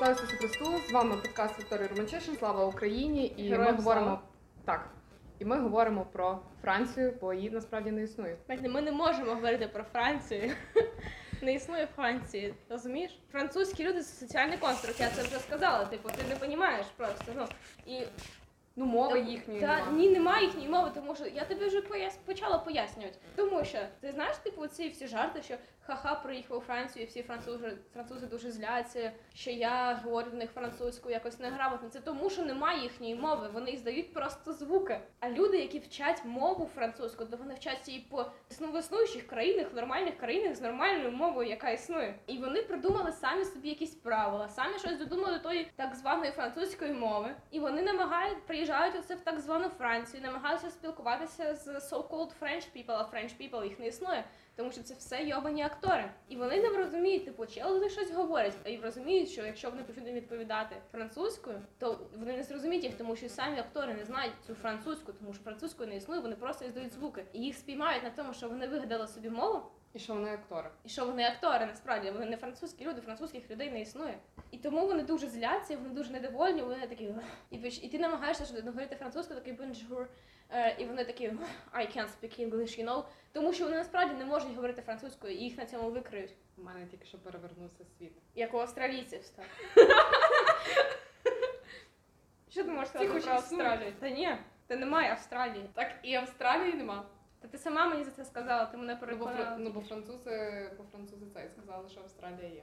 Слава 0.00 0.14
Ісусу 0.14 0.36
Христу! 0.36 0.64
З 0.88 0.92
вами 0.92 1.16
подкаст 1.16 1.58
Вікторія 1.58 1.88
Романчишин. 1.88 2.36
Слава 2.36 2.64
Україні! 2.64 3.26
І 3.26 3.42
Героям 3.50 3.70
ми 3.72 3.76
говоримо 3.76 4.06
слава. 4.06 4.22
так. 4.64 4.90
І 5.38 5.44
ми 5.44 5.60
говоримо 5.60 6.04
про 6.12 6.38
Францію, 6.62 7.18
бо 7.20 7.32
її 7.34 7.50
насправді 7.50 7.90
не 7.90 8.02
існує. 8.02 8.36
Знаєте, 8.46 8.68
ми 8.68 8.80
не 8.82 8.92
можемо 8.92 9.34
говорити 9.34 9.68
про 9.68 9.84
Францію. 9.84 10.52
Не 11.42 11.54
існує 11.54 11.88
Франції, 11.96 12.54
розумієш? 12.68 13.18
Французькі 13.32 13.84
люди 13.84 14.02
це 14.02 14.26
соціальний 14.26 14.58
конструкт, 14.58 15.00
я 15.00 15.10
це 15.10 15.22
вже 15.22 15.38
сказала. 15.38 15.84
Типу, 15.84 16.08
ти 16.08 16.24
не 16.28 16.34
розумієш 16.34 16.86
просто. 16.96 17.24
Ну 17.36 17.46
і 17.86 18.02
Ну, 18.76 18.86
мови 18.86 19.20
їхньої 19.20 19.60
та 19.60 19.66
немає. 19.66 19.92
ні, 19.92 20.10
немає 20.10 20.44
їхньої 20.46 20.68
мови, 20.68 20.90
тому 20.94 21.14
що 21.14 21.26
я 21.26 21.44
тобі 21.44 21.64
вже 21.64 21.82
пояс... 21.82 22.18
почала 22.24 22.58
пояснювати. 22.58 23.18
Тому 23.36 23.64
що 23.64 23.78
ти 24.00 24.12
знаєш, 24.12 24.36
типу, 24.36 24.66
ці 24.66 24.88
всі 24.88 25.06
жарти, 25.06 25.42
що 25.42 25.54
ха-ха 25.90 26.14
приїхав 26.14 26.58
у 26.58 26.60
Францію, 26.60 27.02
і 27.02 27.06
всі 27.06 27.22
французи, 27.22 27.78
французи 27.92 28.26
дуже 28.26 28.50
зляться, 28.50 29.12
що 29.34 29.50
я 29.50 30.00
говорю 30.04 30.30
до 30.30 30.36
них 30.36 30.50
французькою 30.50 31.14
якось 31.14 31.38
неграмотно. 31.38 31.88
Це 31.88 32.00
тому, 32.00 32.30
що 32.30 32.42
немає 32.42 32.82
їхньої 32.82 33.14
мови. 33.14 33.48
Вони 33.52 33.76
здають 33.76 34.12
просто 34.12 34.52
звуки. 34.52 35.00
А 35.20 35.30
люди, 35.30 35.58
які 35.58 35.78
вчать 35.78 36.24
мову 36.24 36.70
французьку, 36.74 37.24
то 37.24 37.36
вони 37.36 37.54
вчать 37.54 37.88
її 37.88 38.06
по 38.10 38.26
існуючих 38.78 39.26
країнах, 39.26 39.72
в 39.72 39.76
нормальних 39.76 40.16
країнах 40.16 40.56
з 40.56 40.60
нормальною 40.60 41.12
мовою, 41.12 41.48
яка 41.48 41.70
існує. 41.70 42.14
І 42.26 42.38
вони 42.38 42.62
придумали 42.62 43.12
самі 43.12 43.44
собі 43.44 43.68
якісь 43.68 43.94
правила, 43.94 44.48
самі 44.48 44.78
щось 44.78 44.98
додумали 44.98 45.38
тої 45.38 45.70
так 45.76 45.94
званої 45.94 46.32
французької 46.32 46.92
мови. 46.92 47.34
І 47.50 47.60
вони 47.60 47.82
намагають 47.82 48.46
приїжджають 48.46 48.94
оце 48.98 49.14
в 49.14 49.20
так 49.20 49.40
звану 49.40 49.68
Францію, 49.68 50.22
намагаються 50.22 50.70
спілкуватися 50.70 51.54
з 51.54 51.68
so-called 51.68 52.32
French 52.40 52.66
people, 52.76 52.92
а 52.92 53.16
French 53.16 53.32
people 53.40 53.64
їх 53.64 53.78
не 53.78 53.86
існує. 53.86 54.24
Тому 54.60 54.72
що 54.72 54.82
це 54.82 54.94
все 54.94 55.24
йобані 55.24 55.62
актори. 55.62 56.10
І 56.28 56.36
вони 56.36 56.62
не 56.62 56.68
розуміють, 56.68 57.24
типу, 57.24 57.46
чи 57.46 57.62
вони 57.64 57.90
щось 57.90 58.10
говорять, 58.10 58.54
а 58.64 58.68
й 58.68 58.80
розуміють, 58.80 59.28
що 59.28 59.46
якщо 59.46 59.70
вони 59.70 59.82
почнуть 59.82 60.14
відповідати 60.14 60.76
французькою, 60.92 61.62
то 61.78 62.00
вони 62.18 62.36
не 62.36 62.42
зрозуміють 62.42 62.84
їх, 62.84 62.94
тому 62.94 63.16
що 63.16 63.28
самі 63.28 63.58
актори 63.58 63.94
не 63.94 64.04
знають 64.04 64.32
цю 64.46 64.54
французьку, 64.54 65.12
тому 65.12 65.34
що 65.34 65.42
французькою 65.42 65.88
не 65.88 65.96
існує, 65.96 66.20
вони 66.20 66.36
просто 66.36 66.64
іздають 66.64 66.92
звуки. 66.92 67.24
І 67.32 67.40
їх 67.40 67.56
спіймають 67.56 68.04
на 68.04 68.10
тому, 68.10 68.34
що 68.34 68.48
вони 68.48 68.66
вигадали 68.66 69.08
собі 69.08 69.30
мову, 69.30 69.62
І 69.94 69.98
що 69.98 70.14
вони 70.14 70.34
актори. 70.34 70.70
і 70.84 70.88
що 70.88 71.06
вони 71.06 71.24
актори, 71.24 71.66
насправді 71.66 72.10
вони 72.10 72.26
не 72.26 72.36
французькі 72.36 72.84
люди, 72.84 73.00
французьких 73.00 73.50
людей 73.50 73.70
не 73.70 73.80
існує. 73.80 74.18
І 74.50 74.58
тому 74.58 74.86
вони 74.86 75.02
дуже 75.02 75.28
зляться, 75.28 75.76
вони 75.76 75.88
дуже 75.88 76.12
недовольні, 76.12 76.62
вони 76.62 76.86
такі 76.86 77.14
і, 77.50 77.56
і 77.56 77.88
ти 77.88 77.98
намагаєшся 77.98 78.44
що 78.44 78.54
говорити 78.54 78.96
французькою, 78.96 79.40
такий 79.40 79.52
bonjour, 79.52 80.06
е, 80.50 80.76
і 80.78 80.84
вони 80.84 81.04
такі 81.04 81.28
I 81.72 81.96
can't 81.96 82.08
speak 82.20 82.40
English, 82.40 82.80
you 82.80 82.84
know, 82.84 83.04
тому 83.32 83.52
що 83.52 83.64
вони 83.64 83.76
насправді 83.76 84.14
не 84.14 84.24
можуть 84.24 84.54
говорити 84.54 84.82
французькою, 84.82 85.34
і 85.34 85.36
їх 85.36 85.58
на 85.58 85.66
цьому 85.66 85.90
викриють. 85.90 86.34
У 86.58 86.62
мене 86.62 86.86
тільки 86.86 87.04
що 87.04 87.18
перевернувся 87.18 87.84
світ. 87.98 88.12
Як 88.34 88.54
у 88.54 88.58
австралійців 88.58 89.24
став. 89.24 89.44
Що 92.48 92.64
ти 92.64 92.70
можеш 92.70 92.88
сказати 92.88 93.20
про. 93.20 93.32
Австралію? 93.32 93.92
Та 94.00 94.10
ні, 94.10 94.36
та 94.66 94.76
немає 94.76 95.10
Австралії. 95.10 95.70
Так 95.74 95.92
і 96.02 96.14
Австралії 96.14 96.74
нема. 96.74 97.06
Та 97.40 97.48
ти 97.48 97.58
сама 97.58 97.86
мені 97.86 98.04
за 98.04 98.10
це 98.10 98.24
сказала, 98.24 98.66
ти 98.66 98.76
мене 98.76 98.92
Ну, 98.92 98.98
бо, 99.00 99.06
переконала. 99.06 99.56
ну, 99.58 99.70
бо 99.70 99.80
французи, 99.80 100.70
бо 100.78 100.84
французи 100.84 101.26
це 101.34 101.44
і 101.46 101.48
сказали, 101.48 101.88
що 101.88 102.00
Австралія 102.00 102.48
є. 102.48 102.62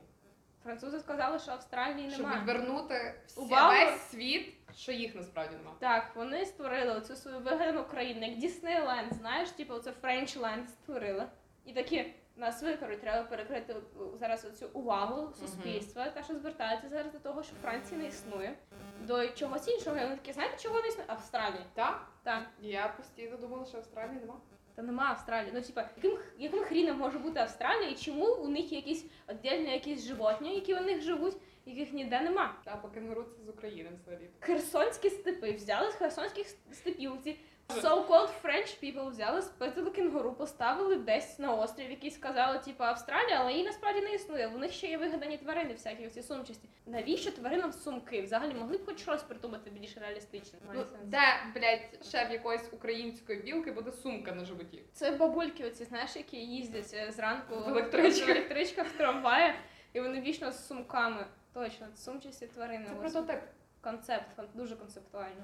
Французи 0.64 1.00
сказали, 1.00 1.39
що 1.39 1.52
Австралії 1.52 2.09
Щоб 2.11 2.22
немає. 2.22 2.42
відвернути 2.42 3.14
всі, 3.25 3.39
Увагу. 3.42 3.70
весь 3.70 4.02
світ, 4.02 4.53
що 4.75 4.92
їх 4.92 5.16
насправді 5.16 5.55
нема. 5.55 5.72
Так, 5.80 6.16
вони 6.16 6.45
створили 6.45 6.94
оцю 6.98 7.16
свою 7.16 7.39
вигадану 7.39 7.83
країну, 7.86 8.25
як 8.28 8.38
Діснейленд, 8.38 9.14
знаєш, 9.14 9.50
типу 9.50 9.73
оце 9.73 9.92
Френчленд 9.92 10.70
створили. 10.70 11.25
І 11.66 11.73
такі 11.73 12.14
нас 12.36 12.64
викоруть, 12.64 13.02
треба 13.02 13.23
перекрити 13.28 13.75
зараз 14.20 14.45
оцю 14.45 14.70
увагу 14.73 15.33
суспільства, 15.39 16.09
та 16.09 16.23
що 16.23 16.36
звертається 16.36 16.89
зараз 16.89 17.11
до 17.11 17.20
того, 17.20 17.43
що 17.43 17.55
Франції 17.61 18.02
не 18.02 18.08
існує. 18.08 18.58
До 19.02 19.27
чогось 19.27 19.67
іншого. 19.67 19.98
І 19.98 19.99
вони 20.04 20.16
такі, 20.16 20.33
знаєте, 20.33 20.58
чого 20.58 20.82
не 20.82 20.87
існує? 20.87 21.05
Австралії. 21.08 21.66
Так? 21.73 22.08
Так. 22.23 22.43
Я 22.60 22.87
постійно 22.98 23.37
думала, 23.37 23.66
що 23.66 23.77
Австралії 23.77 24.20
нема. 24.20 24.36
Та 24.77 24.83
нема 24.83 25.05
Австралії. 25.05 25.52
Ну, 25.54 25.61
типа, 25.61 25.89
яким, 25.95 26.17
яким 26.38 26.60
хріном 26.60 26.98
може 26.98 27.20
бути 27.20 27.39
Австралія, 27.39 27.89
і 27.89 27.95
чому 27.95 28.26
у 28.26 28.48
них 28.48 28.71
якісь 28.71 29.05
віддільні 29.30 29.71
якісь 29.71 30.05
животні, 30.05 30.55
які 30.55 30.76
у 30.76 30.82
них 30.82 31.02
живуть, 31.02 31.38
яких 31.65 31.93
ніде 31.93 32.21
нема? 32.21 32.55
Та 32.65 32.76
по 32.76 32.87
кенгуру 32.87 33.23
це 33.23 33.43
з 33.43 33.49
України 33.49 33.89
взагалі. 34.02 34.30
Херсонські 34.39 35.10
степи 35.10 35.52
взяли 35.52 35.92
з 35.92 35.95
херсонських 35.95 36.48
степів. 36.71 37.11
Ці 37.23 37.39
so-called 37.70 38.30
French 38.44 38.80
people 38.83 39.10
взяли, 39.10 39.42
спитали 39.42 39.89
кенгуру, 39.92 40.33
поставили 40.33 40.95
десь 40.95 41.39
на 41.39 41.54
острів, 41.54 41.89
який 41.89 42.11
сказали, 42.11 42.60
типу, 42.60 42.83
Австралія, 42.83 43.38
але 43.39 43.52
її 43.52 43.66
насправді 43.66 44.02
не 44.02 44.14
існує. 44.14 44.48
У 44.48 44.58
них 44.58 44.72
ще 44.72 44.88
є 44.88 44.98
вигадані 44.98 45.38
тварини, 45.38 45.73
всякі 45.73 46.08
ці 46.08 46.23
сумчасті. 46.23 46.70
Навіщо 46.86 47.32
тваринам 47.32 47.73
сумки? 47.73 48.22
Взагалі 48.22 48.54
могли 48.54 48.78
б 48.78 48.86
хоч 48.86 49.00
щось 49.02 49.23
придумати 49.23 49.70
більш 49.70 49.98
реалістичне. 49.98 50.60
Ну, 50.73 50.86
де, 51.04 51.20
блядь, 51.55 52.05
шеф 52.11 52.32
якоїсь 52.32 52.70
української 52.72 53.42
білки 53.42 53.72
буде 53.72 53.92
сумка 53.92 54.32
на 54.32 54.45
животі. 54.45 54.84
Це 54.94 55.11
бабульки, 55.11 55.66
оці, 55.66 55.84
знаєш, 55.84 56.16
які 56.16 56.38
їздять 56.38 56.94
е, 56.94 57.11
зранку 57.11 57.55
В 57.55 57.70
електричках. 57.70 58.28
в 58.28 58.32
електричках, 58.32 58.88
в 58.88 58.98
трамваї, 58.98 59.54
і 59.94 59.99
вони 60.02 60.22
вічно 60.22 60.52
з 60.52 60.67
сумками. 60.67 61.26
Точно, 61.54 61.88
сумчасті 61.95 62.48
тварини. 62.48 62.86
Це 62.88 62.95
прототип. 62.95 63.39
Концепт, 63.87 64.39
дуже 64.53 64.75
концептуально. 64.75 65.43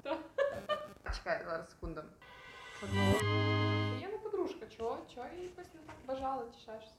Чекай, 1.16 1.44
зараз 1.44 1.70
секунду. 1.70 2.02
Я 4.00 4.08
не 4.08 4.18
подружка, 4.18 4.66
чого? 4.66 4.98
Чого 5.14 5.26
я 5.36 5.42
якось 5.42 5.74
не 5.74 5.80
так 5.80 5.96
бажала 6.06 6.44
чи 6.52 6.60
ще 6.60 6.80
щось. 6.80 6.98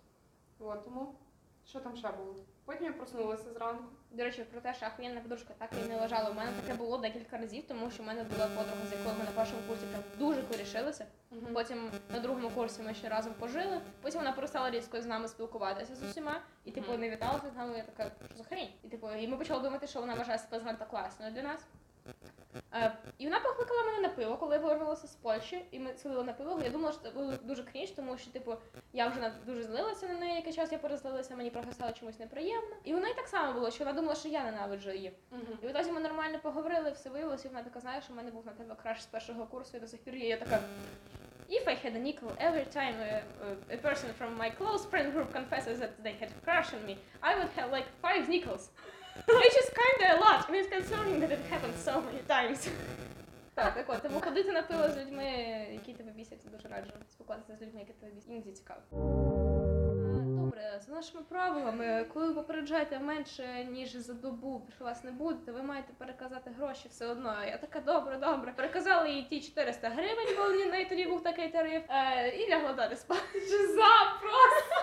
От, 0.60 0.84
тому 0.84 1.16
що 1.66 1.80
там 1.80 1.96
ще 1.96 2.12
було? 2.12 2.36
Потім 2.66 2.86
я 2.86 2.94
проснулася 2.94 3.54
зранку. 3.54 3.84
До 4.12 4.24
речі, 4.24 4.44
про 4.44 4.62
те, 4.62 4.74
що 4.74 4.86
ахуєнна 4.86 5.22
подружка 5.22 5.54
так 5.58 5.70
і 5.86 5.90
не 5.90 6.02
лежала. 6.02 6.30
У 6.30 6.34
мене 6.34 6.52
таке 6.62 6.74
було 6.78 6.98
декілька 6.98 7.38
разів, 7.38 7.64
тому 7.68 7.92
що 7.92 8.04
в 8.04 8.06
мене 8.06 8.24
була 8.24 8.46
подруга, 8.48 8.86
з 8.90 8.92
якою 8.92 9.16
ми 9.20 9.24
на 9.26 9.32
першому 9.32 9.62
курсі 9.68 9.86
прям 9.86 10.04
дуже 10.20 10.42
корішилися. 10.44 11.06
Потім 11.54 11.92
на 12.10 12.20
другому 12.20 12.50
курсі 12.50 12.82
ми 12.82 12.94
ще 12.94 13.10
разом 13.10 13.34
пожили. 13.34 13.82
Потім 14.02 14.20
вона 14.20 14.32
перестала 14.32 14.70
різко 14.70 15.02
з 15.02 15.06
нами 15.06 15.28
спілкуватися 15.28 15.96
з 15.96 16.04
усіма. 16.04 16.42
І 16.66 16.72
типу 16.72 16.92
Мгм. 16.92 17.02
не 17.02 17.10
віталася 17.10 17.50
з 17.50 17.56
нами. 17.56 17.78
Я 17.78 17.84
така, 17.84 18.12
що 18.28 18.38
за 18.38 18.44
хрень? 18.44 18.70
І 18.84 18.88
типу, 18.88 19.12
і 19.12 19.28
ми 19.28 19.38
почали 19.38 19.64
думати, 19.64 19.88
що 19.88 20.00
вона 20.00 20.14
вважає 20.14 20.40
себе 20.40 20.60
занадто 20.60 20.86
класною 20.86 21.32
для 21.32 21.42
нас. 21.42 21.66
Е, 22.74 22.92
і 23.18 23.24
вона 23.26 23.40
покликала 23.40 23.84
мене 23.84 24.00
на 24.00 24.10
пиво, 24.10 24.38
коли 24.38 24.56
я 24.56 24.62
повернулася 24.62 25.08
з 25.08 25.16
Польщі, 25.16 25.66
і 25.72 25.80
ми 25.80 25.94
сиділи 25.98 26.24
на 26.24 26.34
пиво. 26.34 26.62
Я 26.64 26.70
думала, 26.70 26.92
що 26.94 27.02
це 27.02 27.10
було 27.10 27.34
дуже 27.44 27.64
крінж, 27.64 27.92
тому 27.92 28.18
що, 28.18 28.32
типу, 28.32 28.56
я 28.94 29.08
вже 29.08 29.20
на- 29.20 29.30
дуже 29.46 29.64
злилася 29.64 30.08
на 30.08 30.14
неї, 30.14 30.36
який 30.36 30.54
час 30.54 30.72
я 30.72 30.78
перезлилася, 30.78 31.36
мені 31.36 31.50
просто 31.50 31.72
стало 31.74 31.92
чомусь 31.92 32.20
неприємно. 32.20 32.76
І 32.84 32.94
вона 32.94 33.08
і 33.10 33.16
так 33.16 33.28
само 33.28 33.54
було, 33.54 33.72
що 33.72 33.84
вона 33.84 33.96
думала, 33.96 34.16
що 34.16 34.28
я 34.30 34.44
ненавиджу 34.44 34.92
її. 34.92 35.12
І 35.64 35.68
відтоді 35.68 35.92
ми 35.92 36.00
нормально 36.00 36.40
поговорили, 36.44 36.92
все 36.92 37.10
виявилося, 37.10 37.48
і 37.48 37.52
вона 37.52 37.64
така, 37.64 37.80
знаєш, 37.80 38.04
у 38.10 38.14
мене 38.14 38.32
був 38.32 38.46
на 38.46 38.52
тебе 38.52 38.76
краш 38.84 39.04
з 39.04 39.06
першого 39.06 39.46
курсу, 39.46 39.78
і 39.78 39.80
до 39.80 39.88
сих 39.88 40.00
пір 40.00 40.16
є. 40.16 40.28
Я 40.28 40.38
така. 40.38 40.60
If 41.50 41.68
I 41.68 41.76
had 41.86 41.96
a 41.96 42.00
nickel 42.00 42.32
every 42.48 42.66
time 42.78 42.96
a, 43.10 43.22
a 43.76 43.78
person 43.88 44.10
from 44.20 44.32
my 44.42 44.50
close 44.60 44.84
friend 44.92 45.14
group 45.14 45.30
confesses 45.40 45.78
that 45.84 45.92
they 46.04 46.14
had 46.22 46.30
a 46.38 46.40
crush 46.46 46.70
on 46.74 46.82
me, 46.90 46.96
I 47.22 47.32
would 47.38 47.52
have 47.60 47.70
like 47.78 47.88
five 48.02 48.24
nickels. 48.30 48.64
Which 49.28 49.58
is 49.64 49.70
kinda 49.82 50.06
a 50.16 50.18
lot, 50.26 50.40
it's 50.50 50.70
concerning 50.70 51.20
that 51.22 51.32
it 51.32 51.40
happened 51.50 51.78
so 51.88 51.94
many 52.06 52.22
times. 52.28 52.70
Так, 53.56 53.74
так 53.76 53.90
от, 53.90 54.02
тому 54.02 54.22
ходити 54.22 54.52
на 54.52 54.62
пиво 54.62 54.90
з 54.90 54.98
людьми, 54.98 55.26
які 55.74 55.94
тебе 55.94 56.12
бісять, 56.12 56.40
дуже 56.52 56.68
раджу. 56.68 56.92
Спілкуватися 57.12 57.56
з 57.56 57.62
людьми, 57.62 57.80
які 57.80 57.94
тебе 57.94 58.12
бісять. 58.12 58.30
Іноді 58.30 58.52
цікаво. 58.52 58.80
Добре, 60.42 60.82
за 60.88 60.94
нашими 60.94 61.22
правилами, 61.24 62.06
коли 62.14 62.28
ви 62.28 62.34
попереджаєте 62.34 63.00
менше 63.00 63.68
ніж 63.72 63.96
за 63.96 64.14
добу, 64.14 64.68
що 64.76 64.84
вас 64.84 65.04
не 65.04 65.12
буде, 65.12 65.40
то 65.46 65.54
ви 65.54 65.62
маєте 65.64 65.94
переказати 65.98 66.52
гроші 66.58 66.88
все 66.90 67.08
одно. 67.08 67.36
Я 67.46 67.58
така 67.58 67.80
добре, 67.80 68.18
добре. 68.18 68.54
Переказали 68.56 69.10
їй 69.12 69.24
ті 69.24 69.42
400 69.42 69.90
гривень, 69.90 70.28
бо 70.38 70.44
в 70.44 70.72
неї 70.72 70.86
тоді 70.86 71.06
був 71.06 71.24
такий 71.24 71.50
тариф, 71.50 71.84
е, 71.90 72.30
і 72.30 72.50
лягла 72.50 72.74
далі 72.74 72.96
спати. 72.96 73.40
Жиза 73.40 74.20
просто! 74.22 74.76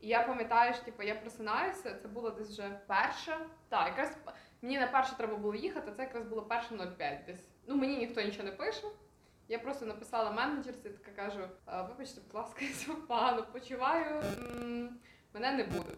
І 0.00 0.08
я 0.08 0.22
пам'ятаю, 0.22 0.74
що 0.74 0.84
типу, 0.84 1.02
я 1.02 1.14
просинаюся, 1.14 1.94
це 2.02 2.08
було 2.08 2.30
десь 2.30 2.50
вже 2.50 2.80
перше. 2.86 3.38
Так, 3.68 3.86
якраз 3.86 4.16
мені 4.62 4.78
на 4.78 4.86
перше 4.86 5.16
треба 5.16 5.36
було 5.36 5.54
їхати, 5.54 5.92
це 5.96 6.02
якраз 6.02 6.24
було 6.24 6.42
перше 6.42 6.74
05 6.96 7.18
десь. 7.26 7.48
Ну 7.66 7.76
мені 7.76 7.96
ніхто 7.96 8.22
нічого 8.22 8.44
не 8.44 8.52
пише. 8.52 8.86
Я 9.48 9.58
просто 9.58 9.86
написала 9.86 10.30
менеджерці, 10.30 10.88
така 10.88 11.22
кажу: 11.22 11.40
вибачте, 11.88 12.20
будь 12.26 12.34
ласка, 12.34 12.64
я 12.88 12.94
погано 12.94 13.46
почуваю, 13.52 14.22
мене 15.34 15.52
не 15.52 15.64
буде. 15.64 15.92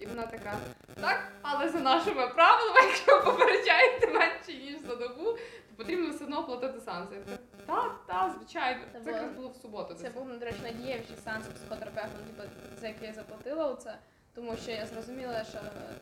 І 0.00 0.06
вона 0.06 0.26
така, 0.26 0.58
так, 1.00 1.32
але 1.42 1.68
за 1.68 1.80
нашими 1.80 2.28
правилами, 2.28 2.80
якщо 2.86 3.16
ви 3.16 3.24
попереджаєте 3.24 4.06
менше, 4.06 4.52
ніж 4.52 4.80
за 4.80 4.96
добу, 4.96 5.24
то 5.68 5.74
потрібно 5.76 6.10
все 6.10 6.24
одно 6.24 6.40
оплатити 6.40 6.80
санкції. 6.80 7.20
Так, 7.66 8.00
так, 8.06 8.32
звичайно. 8.38 8.80
Це 8.92 8.92
Це 8.92 8.98
було- 8.98 9.10
якраз 9.16 9.32
було 9.36 9.48
в 9.48 9.56
суботу. 9.56 9.94
Це 9.94 10.10
був, 10.10 10.38
до 10.38 10.44
речі, 10.46 10.58
надієвичий 10.62 11.16
сеанс 11.24 11.46
психотерапевтом, 11.46 12.20
типу, 12.26 12.48
за 12.80 12.88
який 12.88 13.08
я 13.08 13.14
заплатила 13.14 13.66
оце. 13.66 13.98
Тому 14.34 14.56
що 14.56 14.70
я 14.70 14.86
зрозуміла, 14.86 15.44
що 15.44 15.58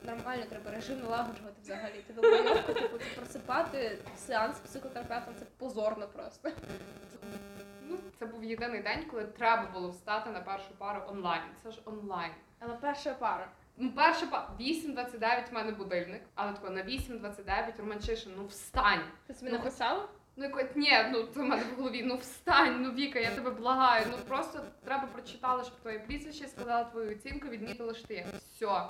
нормально 0.06 0.44
треба 0.50 0.70
режим 0.70 1.00
налагоджувати 1.00 1.56
взагалі. 1.62 2.04
Ти 2.06 2.12
долбойовка, 2.12 2.72
типу, 2.72 2.98
ти 2.98 3.04
просипати 3.16 3.98
сеанс 4.16 4.56
з 4.56 4.60
психотерапевтом 4.60 5.34
це 5.38 5.44
позорно 5.58 6.08
просто. 6.08 6.50
Ну, 7.88 7.98
це 8.18 8.26
був 8.26 8.44
єдиний 8.44 8.82
день, 8.82 9.04
коли 9.10 9.24
треба 9.24 9.68
було 9.74 9.90
встати 9.90 10.30
на 10.30 10.40
першу 10.40 10.70
пару 10.78 11.02
онлайн. 11.08 11.42
Це 11.62 11.70
ж 11.70 11.80
онлайн. 11.84 12.32
Але 12.58 12.74
перша 12.74 13.14
пара. 13.14 13.48
Ну, 13.76 13.92
перше, 13.92 14.26
па- 14.26 14.50
8.29 14.60 15.50
в 15.50 15.54
мене 15.54 15.72
будильник, 15.72 16.22
але 16.34 16.52
тако 16.52 16.70
на 16.70 16.82
8.29 16.82 17.78
Романчишин, 17.78 18.32
ну 18.36 18.46
встань. 18.46 19.02
Ти 19.26 19.34
собі 19.34 19.50
Ну, 19.50 19.58
написала? 19.58 20.08
Ну 20.36 20.44
якось, 20.44 20.76
ні, 20.76 20.90
ну 21.12 21.22
це 21.22 21.40
в 21.40 21.44
мене 21.44 21.62
в 21.62 21.76
голові, 21.76 22.02
ну 22.02 22.16
встань, 22.16 22.82
ну 22.82 22.92
Віка, 22.92 23.18
я 23.18 23.30
тебе 23.34 23.50
благаю. 23.50 24.06
Ну 24.10 24.16
просто 24.28 24.60
треба 24.84 25.06
прочитала, 25.06 25.64
щоб 25.64 25.76
твоє 25.80 25.98
прізвище 25.98 26.48
сказала 26.48 26.84
твою 26.84 27.10
оцінку, 27.12 27.48
відмітила, 27.48 27.94
що 27.94 28.06
ти. 28.06 28.26
Все, 28.38 28.66
8.29, 28.66 28.88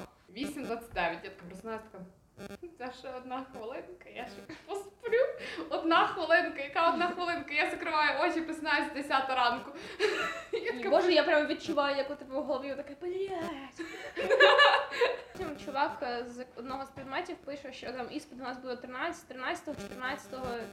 я 0.97 1.15
така 1.15 1.43
просинаюся, 1.49 1.85
така. 1.93 2.05
Це 2.79 2.93
ще 2.99 3.09
одна 3.17 3.45
хвилинка, 3.53 4.09
я 4.15 4.27
ще 4.27 4.55
посплю. 4.67 5.19
Одна 5.71 6.07
хвилинка, 6.07 6.63
яка 6.63 6.91
одна 6.91 7.09
хвилинка? 7.09 7.55
Я 7.55 7.71
закриваю 7.71 8.21
очі, 8.21 8.41
просинаюся 8.41 8.91
з 8.91 8.95
10 8.95 9.29
ранку. 9.29 9.71
Я 10.53 10.73
така, 10.73 10.91
Боже, 10.91 11.13
я 11.13 11.23
прямо 11.23 11.47
відчуваю, 11.47 11.97
як 11.97 12.11
у 12.11 12.15
тебе 12.15 12.41
в 12.41 12.43
голові 12.43 12.75
таке. 12.75 12.95
Потім 15.33 15.57
чувак 15.65 15.99
е, 16.03 16.25
з 16.29 16.45
одного 16.57 16.85
з 16.85 16.89
предметів 16.89 17.37
пише, 17.37 17.73
що 17.73 17.93
там 17.93 18.07
іспит 18.11 18.41
у 18.41 18.43
нас 18.43 18.59
буде 18.59 18.77
13, 18.77 19.29
13, 19.29 19.65
14 19.89 20.29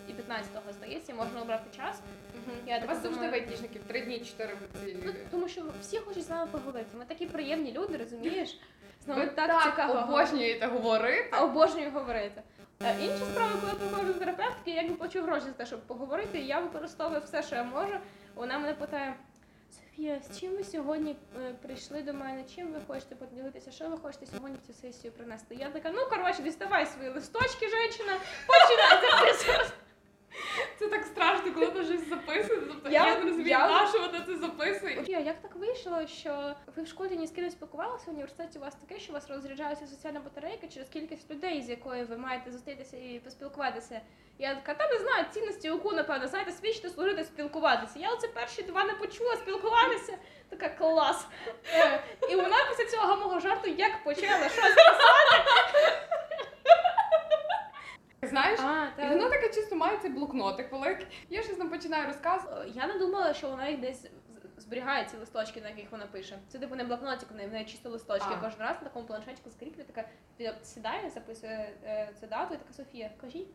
і 0.09 0.13
15, 0.13 0.51
здається, 0.71 1.11
і 1.11 1.15
можна 1.15 1.41
обрати 1.41 1.77
час. 1.77 2.01
Я 2.67 2.81
У 2.83 2.87
вас 2.87 3.01
завжди 3.03 3.25
айтішників 3.25 3.81
3 3.87 4.01
дні 4.01 4.19
4 4.19 4.57
ці 4.85 4.97
Ну, 5.05 5.13
тому 5.31 5.47
що 5.47 5.61
всі 5.81 5.97
хочуть 5.97 6.23
з 6.23 6.29
нами 6.29 6.51
поговорити. 6.51 6.97
Ми 6.97 7.05
такі 7.05 7.25
приємні 7.25 7.71
люди, 7.71 7.97
розумієш? 7.97 8.59
З 9.09 9.11
Ви 9.17 9.27
так, 9.27 9.47
так 9.47 9.63
цікаво. 9.63 9.93
обожнюєте 9.93 10.65
говорити. 10.67 11.37
Обожнюю 11.41 11.91
говорити. 11.91 12.41
Е, 12.83 12.95
Інша 13.01 13.25
справа, 13.25 13.51
коли 13.61 13.73
приходжу 13.73 14.13
до 14.13 14.19
терапевтки, 14.19 14.71
я 14.71 14.81
якби 14.81 14.95
плачу 14.95 15.21
гроші 15.21 15.45
за 15.45 15.51
те, 15.51 15.65
щоб 15.65 15.79
поговорити, 15.87 16.39
і 16.39 16.45
я 16.45 16.59
використовую 16.59 17.21
все, 17.21 17.43
що 17.43 17.55
я 17.55 17.63
можу. 17.63 17.93
Вона 18.35 18.59
мене 18.59 18.73
питає: 18.73 19.15
Софія, 19.71 20.19
з 20.21 20.39
чим 20.39 20.57
ви 20.57 20.63
сьогодні 20.63 21.15
е, 21.41 21.53
прийшли 21.61 22.01
до 22.01 22.13
мене? 22.13 22.43
Чим 22.55 22.67
ви 22.73 22.79
хочете 22.87 23.15
поділитися? 23.15 23.71
Що 23.71 23.89
ви 23.89 23.97
хочете 23.97 24.25
сьогодні 24.25 24.57
в 24.63 24.67
цю 24.67 24.73
сесію 24.81 25.13
принести? 25.13 25.55
Я 25.55 25.69
така, 25.69 25.91
ну 25.91 26.01
коротше, 26.09 26.41
діставай 26.43 26.85
свої 26.85 27.09
листочки, 27.09 27.65
жінка, 27.69 28.13
починай 28.47 29.11
записувати. 29.11 29.69
Це 30.79 30.87
так 30.87 31.05
страшно, 31.05 31.53
коли 31.53 31.67
ти 31.67 31.83
щось 31.83 32.09
записуєш. 32.09 32.63
Тобто 32.67 32.89
Я- 32.89 33.07
я, 33.07 33.15
не 33.19 33.25
розумію, 33.25 33.47
я- 33.49 33.67
на 33.69 33.87
що 33.87 33.99
вона 33.99 34.21
це 34.27 34.35
записує. 34.37 34.95
Софія, 34.95 35.19
як 35.19 35.41
так 35.41 35.55
вийшло, 35.55 36.07
що 36.07 36.55
ви 36.75 36.83
в 36.83 36.87
школі 36.87 37.17
ні 37.17 37.27
з 37.27 37.31
ким 37.31 37.43
не 37.43 37.51
спілкувалися, 37.51 38.03
в 38.07 38.09
університеті 38.09 38.57
у 38.59 38.61
вас 38.61 38.75
таке, 38.75 38.99
що 38.99 39.11
у 39.11 39.13
вас 39.13 39.29
розряджаються 39.29 39.87
соціальна 39.87 40.19
батарейка 40.19 40.67
через 40.67 40.89
кількість 40.89 41.31
людей, 41.31 41.61
з 41.61 41.69
якою 41.69 42.05
ви 42.05 42.17
маєте 42.17 42.51
зустрітися 42.51 42.97
і 42.97 43.21
поспілкуватися. 43.25 44.01
Я 44.39 44.55
така, 44.55 44.73
та 44.73 44.93
не 44.93 44.99
знаю, 44.99 45.25
цінності 45.33 45.69
УКУ, 45.71 45.91
напевно, 45.91 46.27
знаєте, 46.27 46.51
свідчити, 46.51 46.89
служити, 46.89 47.23
спілкуватися. 47.23 47.99
Я 47.99 48.13
оце 48.13 48.27
перші 48.27 48.61
два 48.63 48.83
не 48.83 48.93
почула 48.93 49.35
спілкуватися. 49.35 50.17
Така 50.49 50.69
клас. 50.69 51.27
Е, 51.73 52.03
і 52.29 52.35
вона 52.35 52.55
після 52.69 52.91
цього 52.97 53.15
мого 53.17 53.39
жарту 53.39 53.69
як 53.69 54.03
почала 54.03 54.49
щось 54.49 54.75
Знаєш? 58.29 58.59
А, 58.59 58.87
І 59.01 59.09
вона 59.09 59.29
така 59.29 59.47
чисто 59.49 59.75
має 59.75 59.97
цей 59.97 60.11
блокнотик 60.11 60.71
великий. 60.71 61.07
Я 61.29 61.43
щось 61.43 61.57
там 61.57 61.69
починаю 61.69 62.07
розказувати. 62.07 62.67
Е, 62.67 62.71
Я 62.75 62.87
не 62.87 62.99
думала, 62.99 63.33
що 63.33 63.49
вона 63.49 63.67
їх 63.67 63.79
десь 63.79 64.05
зберігає 64.57 65.05
ці 65.05 65.17
листочки, 65.17 65.61
на 65.61 65.69
яких 65.69 65.91
вона 65.91 66.05
пише. 66.05 66.37
Це 66.47 66.59
типу 66.59 66.75
не 66.75 66.83
блокнотик, 66.83 67.31
в 67.31 67.35
неї 67.35 67.49
в 67.49 67.51
неї 67.51 67.65
чисто 67.65 67.89
листочки. 67.89 68.29
А. 68.31 68.43
Кожен 68.43 68.59
раз 68.59 68.75
на 68.81 68.83
такому 68.87 69.05
планшетику 69.05 69.49
скріплю, 69.49 69.83
така 69.93 70.07
сідає, 70.63 71.09
записує 71.09 71.73
е, 71.83 72.09
цю 72.19 72.27
дату, 72.27 72.53
і 72.53 72.57
така 72.57 72.73
Софія, 72.73 73.09
кажіть. 73.21 73.47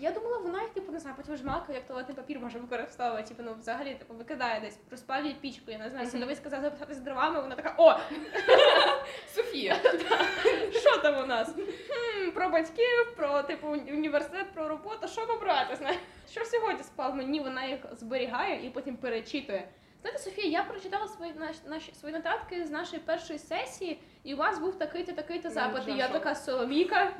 Я 0.00 0.10
думала, 0.10 0.38
вона 0.38 0.62
їх, 0.62 0.70
типу, 0.70 0.92
не 0.92 0.98
знаю, 0.98 1.16
потім 1.16 1.36
жмакає, 1.36 1.78
як 1.78 1.86
туалетний 1.86 2.16
папір 2.16 2.40
може 2.40 2.58
використовувати. 2.58 3.28
Типу, 3.28 3.42
ну 3.42 3.54
взагалі 3.60 3.94
типу, 3.94 4.14
викидає 4.14 4.60
десь, 4.60 4.78
розпалює 4.90 5.34
пічку. 5.40 5.70
Я 5.70 5.78
не 5.78 5.90
знаю, 5.90 6.06
садовий 6.06 6.36
сказав 6.36 6.62
записати 6.62 6.94
з 6.94 6.98
дровами, 7.00 7.40
вона 7.40 7.54
така, 7.54 7.74
о, 7.78 7.94
Софія. 9.34 9.76
що 10.80 10.98
там 11.02 11.24
у 11.24 11.26
нас? 11.26 11.54
Про 12.34 12.48
батьків, 12.48 13.14
про 13.16 13.42
типу 13.42 13.68
університет, 13.68 14.46
про 14.54 14.68
роботу, 14.68 15.08
що 15.08 15.26
побрати? 15.26 15.76
Знаєш? 15.76 15.98
Що 16.30 16.44
сьогодні 16.44 16.82
спав 16.82 17.16
мені, 17.16 17.40
вона 17.40 17.64
їх 17.64 17.78
зберігає 17.92 18.66
і 18.66 18.70
потім 18.70 18.96
перечитує. 18.96 19.68
Знаєте, 20.00 20.22
Софія, 20.22 20.48
я 20.48 20.62
прочитала 20.64 21.08
свої 21.08 21.32
наші, 21.32 21.58
наші 21.66 21.94
свої 21.94 22.14
нотатки 22.14 22.64
з 22.64 22.70
нашої 22.70 23.02
першої 23.02 23.38
сесії, 23.38 24.00
і 24.24 24.34
у 24.34 24.36
вас 24.36 24.58
був 24.58 24.78
такий-то, 24.78 25.12
такий-то 25.12 25.48
Ну, 25.48 25.54
запит. 25.54 25.82
І 25.88 25.92
я 25.92 26.08
така 26.08 26.34
Соломійка. 26.34 27.12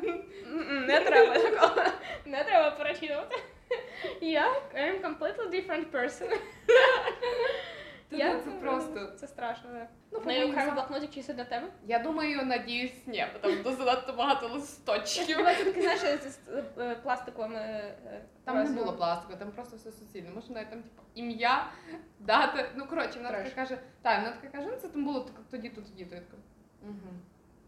Не 0.69 1.01
треба 1.07 1.39
такого. 1.39 1.87
Не 2.27 2.45
треба 2.45 2.71
перечитувати. 2.71 3.37
Я 4.21 4.53
I'm 4.77 5.01
completely 5.01 5.49
different 5.51 5.91
person. 5.93 6.39
Та 8.19 8.25
Я 8.25 8.41
це 8.41 8.51
просто. 8.51 9.07
Це 9.07 9.27
страшно. 9.27 9.71
да. 9.73 9.89
Ну, 10.13 10.19
В 10.19 10.27
неї 10.27 10.51
окремий 10.51 10.75
блокнотик 10.75 11.11
чисто 11.11 11.33
для 11.33 11.45
тебе. 11.45 11.67
Я 11.87 11.99
думаю, 11.99 12.47
надіюсь, 12.47 13.07
ні, 13.07 13.27
бо 13.33 13.49
там 13.49 13.77
занадто 13.77 14.13
багато 14.13 14.49
листочків. 14.49 15.37
таки 15.37 15.83
знаєш, 15.83 16.01
з 16.01 16.23
з, 16.23 16.39
е, 16.79 16.95
пластиковими. 17.03 17.57
е, 17.57 18.23
Там 18.45 18.65
не 18.65 18.71
було 18.71 18.93
пластику, 18.93 19.39
там 19.39 19.51
просто 19.51 19.77
все 19.77 19.93
суцільне. 19.93 20.31
Може, 20.31 20.53
навіть 20.53 20.71
там 20.71 20.83
типу 20.83 21.03
ім'я, 21.15 21.67
дата. 22.19 22.69
Ну 22.77 22.87
коротше, 22.87 23.17
вона 23.17 23.31
така 23.33 23.51
каже, 23.51 23.79
так, 24.03 24.19
вона 24.23 24.37
така 24.37 24.57
каже, 24.57 24.69
ну 24.71 24.77
це 24.77 24.89
там 24.89 25.05
було 25.05 25.31
тоді, 25.51 25.69
то 25.69 25.81
тоді, 25.81 26.05
то 26.05 26.15
я 26.15 26.21
така. 26.21 26.37
Угу. 26.83 27.11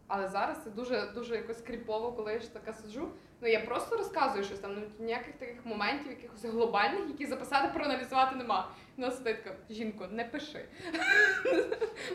Але 0.07 0.27
зараз 0.27 0.63
це 0.63 0.69
дуже 0.69 1.11
дуже 1.15 1.35
якось 1.35 1.61
кріпово, 1.61 2.11
коли 2.11 2.33
я 2.33 2.39
ж 2.39 2.53
така 2.53 2.73
сиджу. 2.73 3.11
Ну 3.41 3.47
я 3.47 3.59
просто 3.59 3.97
розказую 3.97 4.43
щось 4.43 4.59
там, 4.59 4.75
ну 4.75 5.05
ніяких 5.05 5.35
таких 5.35 5.65
моментів, 5.65 6.09
якихось 6.09 6.45
глобальних, 6.45 7.07
які 7.07 7.25
записати, 7.25 7.73
проаналізувати 7.73 8.35
нема. 8.35 8.71
Ну 8.97 9.11
така, 9.11 9.55
жінко, 9.69 10.07
не 10.11 10.25
пиши. 10.25 10.65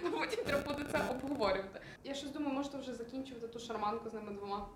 Потім 0.13 0.45
треба 0.45 0.75
буде 0.75 0.85
це 0.93 1.01
обговорювати. 1.11 1.81
Я 2.05 2.15
щось 2.15 2.31
думаю, 2.31 2.55
можете 2.55 2.79
вже 2.79 2.95
закінчувати 2.95 3.49
ту 3.49 3.59
шарманку 3.59 4.09
з 4.11 4.15
ними 4.15 4.33
двома. 4.33 4.69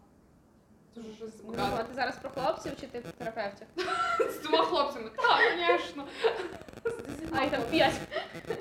Це 0.96 1.02
вже 1.02 1.32
Ну, 1.56 1.64
а 1.78 1.82
ти 1.82 1.94
зараз 1.94 2.16
про 2.16 2.30
хлопців 2.30 2.72
чи 2.80 2.86
ти 2.86 3.00
терапевтів? 3.18 3.66
З 4.30 4.38
двома 4.38 4.64
хлопцями. 4.64 5.10
Так, 5.16 5.40
звісно. 5.58 6.06
А 7.32 7.46
там 7.46 7.60
п'ять. 7.70 7.94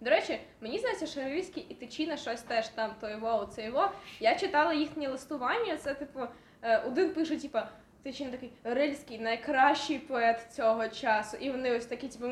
До 0.02 0.10
речі, 0.10 0.40
мені 0.62 0.80
здається, 0.80 1.06
що 1.08 1.22
Рильський 1.22 1.66
і 1.70 1.74
Тичина 1.74 2.18
щось 2.18 2.42
теж 2.42 2.68
там 2.68 2.96
то 3.02 3.10
його, 3.10 3.46
це 3.46 3.64
його. 3.64 3.92
Я 4.20 4.36
читала 4.36 4.74
їхнє 4.74 5.08
листування. 5.08 5.78
Це 5.78 5.94
типу 5.94 6.20
е, 6.62 6.78
один 6.88 7.14
пише, 7.14 7.38
типа. 7.38 7.70
Тичин 8.04 8.32
такий 8.32 8.52
Рильський 8.64 9.20
найкращий 9.20 10.00
поет 10.00 10.48
цього 10.56 10.88
часу. 10.88 11.38
І 11.40 11.52
вони 11.52 11.78
ось 11.78 11.86
такі, 11.86 12.08
типу, 12.08 12.26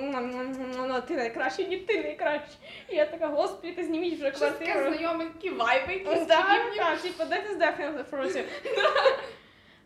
ти 1.08 1.16
найкращий, 1.16 1.68
ні 1.68 1.78
ти 1.78 2.04
найкращий. 2.04 2.58
І 2.90 2.96
я 2.96 3.06
така, 3.06 3.28
господи, 3.28 3.74
ти 3.74 3.84
зніміть 3.84 4.14
вже 4.14 4.30
Щось 4.30 4.40
таке 4.40 4.72
квартиру. 4.72 4.96
знайоме, 4.96 5.26
такі 5.26 5.50
вайби 5.50 5.94
якісь. 5.94 6.26
Так, 6.26 6.48
подібні. 6.48 6.78
так, 6.78 7.02
типу, 7.02 7.24
that 7.24 7.52
is 7.52 7.58
definitely 7.58 8.04
fruity. 8.12 8.44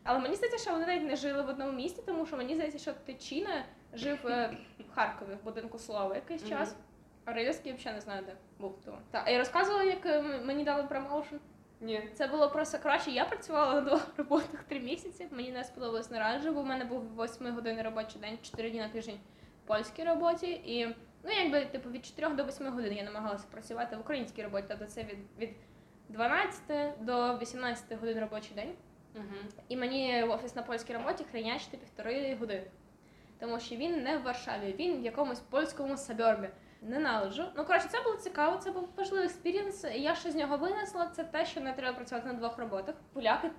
Але 0.07 0.19
мені 0.19 0.35
здається, 0.35 0.61
що 0.61 0.71
вони 0.71 0.85
навіть 0.85 1.03
не 1.03 1.15
жили 1.15 1.43
в 1.43 1.49
одному 1.49 1.71
місті, 1.71 2.01
тому 2.05 2.25
що 2.25 2.37
мені 2.37 2.55
здається, 2.55 2.79
що 2.79 2.93
Тичина 3.05 3.65
жив 3.93 4.27
е, 4.27 4.57
в 4.91 4.95
Харкові, 4.95 5.29
в 5.41 5.43
будинку 5.43 5.79
слова 5.79 6.15
якийсь 6.15 6.41
Мгм. 6.41 6.49
час. 6.51 6.75
А 7.25 7.33
Рильський 7.33 7.73
взагалі 7.73 7.95
не 7.95 8.01
знаю, 8.01 8.23
де 8.25 8.33
був 8.59 8.77
тому. 8.85 8.97
Так, 9.11 9.23
а 9.25 9.29
я 9.29 9.37
розказувала, 9.37 9.83
як 9.83 10.05
е, 10.05 10.19
м- 10.19 10.45
мені 10.45 10.63
дали 10.63 10.83
промоушен. 10.83 11.39
Ні. 11.81 12.09
Це 12.13 12.27
було 12.27 12.49
просто 12.49 12.79
краще. 12.79 13.11
Я 13.11 13.25
працювала 13.25 13.73
на 13.73 13.81
двох 13.81 14.07
роботах 14.17 14.63
три 14.63 14.79
місяці. 14.79 15.27
Мені 15.31 15.51
не 15.51 15.63
сподобалось 15.63 16.11
не 16.11 16.19
бо 16.51 16.61
в 16.61 16.65
мене 16.65 16.85
був 16.85 17.23
8 17.23 17.51
годин 17.55 17.81
робочий 17.81 18.21
день, 18.21 18.37
4 18.41 18.69
дні 18.69 18.79
на 18.79 18.89
тиждень 18.89 19.19
в 19.63 19.67
польській 19.67 20.03
роботі. 20.03 20.47
І 20.47 20.85
ну 21.23 21.31
якби 21.43 21.65
типу 21.65 21.89
від 21.89 22.05
4 22.05 22.29
до 22.35 22.43
8 22.45 22.67
годин 22.67 22.93
я 22.93 23.03
намагалася 23.03 23.45
працювати 23.51 23.95
в 23.95 23.99
українській 23.99 24.43
роботі. 24.43 24.65
Тобто 24.67 24.85
це 24.85 25.03
від, 25.03 25.17
від 25.39 25.49
12 26.09 26.61
до 27.05 27.37
18 27.37 27.99
годин 27.99 28.19
робочий 28.19 28.55
день. 28.55 28.73
І 29.67 29.77
мені 29.77 30.23
офіс 30.23 30.55
на 30.55 30.63
польській 30.63 30.93
роботі 30.93 31.25
хренячити 31.31 31.77
півтори 31.77 32.35
години. 32.35 32.67
Тому 33.39 33.59
що 33.59 33.75
він 33.75 34.03
не 34.03 34.17
в 34.17 34.23
Варшаві, 34.23 34.75
він 34.79 35.01
в 35.01 35.03
якомусь 35.03 35.39
польському 35.39 35.97
suburb 35.97 36.36
і. 36.36 36.49
Ненавиджу. 36.81 37.43
Ну, 37.55 37.65
коротше, 37.65 37.87
це 37.91 38.01
було 38.01 38.15
цікаво, 38.15 38.57
це 38.57 38.71
був 38.71 38.89
важливий 38.97 39.25
experience. 39.25 39.85
Я 39.95 40.15
ще 40.15 40.31
з 40.31 40.35
нього 40.35 40.57
винесла, 40.57 41.07
це 41.07 41.23
те, 41.23 41.45
що 41.45 41.61
не 41.61 41.73
треба 41.73 41.97
працювати 41.97 42.27
на 42.27 42.33
двох 42.33 42.57
роботах. 42.57 42.95
Поляки 43.13 43.51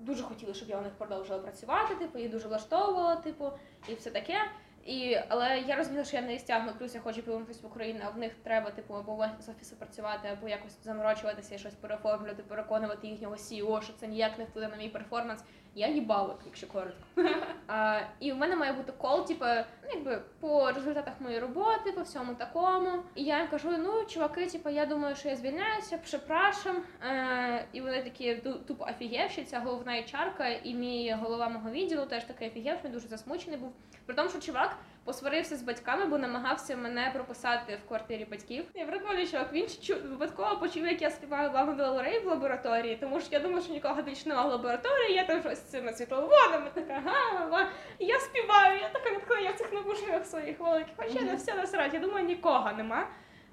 дуже 0.00 0.22
хотіли, 0.22 0.54
щоб 0.54 0.68
я 0.68 0.78
у 0.78 0.82
них 0.82 0.92
продовжила 0.92 1.38
працювати, 1.38 1.94
типу, 1.94 2.18
їх 2.18 2.30
дуже 2.30 2.48
влаштовувала, 2.48 3.16
типу, 3.16 3.52
і 3.88 3.94
все 3.94 4.10
таке. 4.10 4.38
І, 4.86 5.20
але 5.28 5.58
я 5.58 5.76
розуміла, 5.76 6.04
що 6.04 6.16
я 6.16 6.22
не 6.22 6.38
стягну, 6.38 6.72
плюс 6.78 6.94
я 6.94 7.00
хочу 7.00 7.22
повернутися 7.22 7.60
в 7.62 7.66
Україну, 7.66 8.00
а 8.04 8.10
в 8.10 8.18
них 8.18 8.32
треба, 8.42 8.70
типу, 8.70 8.94
або 8.94 9.26
з 9.40 9.48
офісу 9.48 9.76
працювати, 9.76 10.28
або 10.28 10.48
якось 10.48 10.84
заморочуватися 10.84 11.58
щось 11.58 11.74
переформлювати, 11.74 12.42
переконувати 12.42 13.06
їхнього 13.06 13.34
CEO, 13.34 13.82
що 13.82 13.92
це 13.92 14.06
ніяк 14.06 14.38
не 14.38 14.44
вплине 14.44 14.68
на 14.68 14.76
мій 14.76 14.88
перформанс. 14.88 15.44
Я 15.78 15.88
їбалик, 15.88 16.36
якщо 16.46 16.66
коротко. 16.66 17.00
А, 17.68 18.00
і 18.20 18.32
в 18.32 18.36
мене 18.36 18.56
має 18.56 18.72
бути 18.72 18.92
кол, 18.98 19.26
типу, 19.26 19.44
ну, 19.82 19.90
якби 19.94 20.22
по 20.40 20.72
результатах 20.72 21.14
моєї 21.20 21.40
роботи, 21.40 21.92
по 21.92 22.02
всьому 22.02 22.34
такому. 22.34 22.90
І 23.14 23.24
я 23.24 23.38
їм 23.38 23.48
кажу: 23.48 23.68
ну, 23.78 24.04
чуваки, 24.04 24.46
типу, 24.46 24.68
я 24.68 24.86
думаю, 24.86 25.16
що 25.16 25.28
я 25.28 25.36
звільняюся, 25.36 25.98
припрашам. 26.10 26.76
Е, 27.02 27.64
і 27.72 27.80
вони 27.80 28.02
такі 28.02 28.34
тупо 28.66 28.84
офігевші, 28.84 29.44
ця 29.44 29.60
головна 29.60 30.02
чарка, 30.02 30.48
і 30.48 30.74
мій 30.74 31.16
голова 31.20 31.48
мого 31.48 31.70
відділу 31.70 32.06
теж 32.06 32.24
такий 32.24 32.48
офігевший, 32.48 32.90
дуже 32.90 33.08
засмучений 33.08 33.58
був. 33.58 33.72
При 34.06 34.14
тому, 34.14 34.30
що 34.30 34.38
чувак 34.38 34.76
посварився 35.06 35.56
з 35.56 35.62
батьками, 35.62 36.04
бо 36.06 36.18
намагався 36.18 36.76
мене 36.76 37.10
прописати 37.14 37.78
в 37.84 37.88
квартирі 37.88 38.24
батьків. 38.30 38.64
Я 38.74 38.86
прикольний 38.86 39.26
чувак, 39.26 39.52
він 39.52 39.66
чу, 39.82 39.96
випадково 40.10 40.56
почув, 40.56 40.86
як 40.86 41.02
я 41.02 41.10
співаю 41.10 41.52
Лану 41.52 41.72
Del 41.72 42.02
Рей 42.02 42.18
в 42.20 42.26
лабораторії, 42.26 42.96
тому 42.96 43.20
що 43.20 43.28
я 43.32 43.40
думаю, 43.40 43.62
що 43.62 43.72
нікого 43.72 44.02
більше 44.02 44.28
немає 44.28 44.48
в 44.48 44.50
лабораторії, 44.50 45.14
я 45.14 45.24
там 45.24 45.40
щось 45.40 45.58
з 45.58 45.62
цими 45.70 45.92
світловодами, 45.92 46.70
така 46.74 46.94
га, 47.04 47.46
га. 47.50 47.68
І 47.98 48.06
я 48.06 48.18
співаю, 48.20 48.80
я 48.80 48.88
така 48.88 49.10
відкрила 49.10 49.50
в 49.50 49.54
цих 49.54 49.72
навушниках 49.72 50.26
своїх 50.26 50.60
великих. 50.60 50.94
Хоча 50.96 51.20
на 51.20 51.34
все 51.34 51.54
насрать, 51.54 51.94
я 51.94 52.00
думаю, 52.00 52.26
нікого 52.26 52.72
нема. 52.72 53.08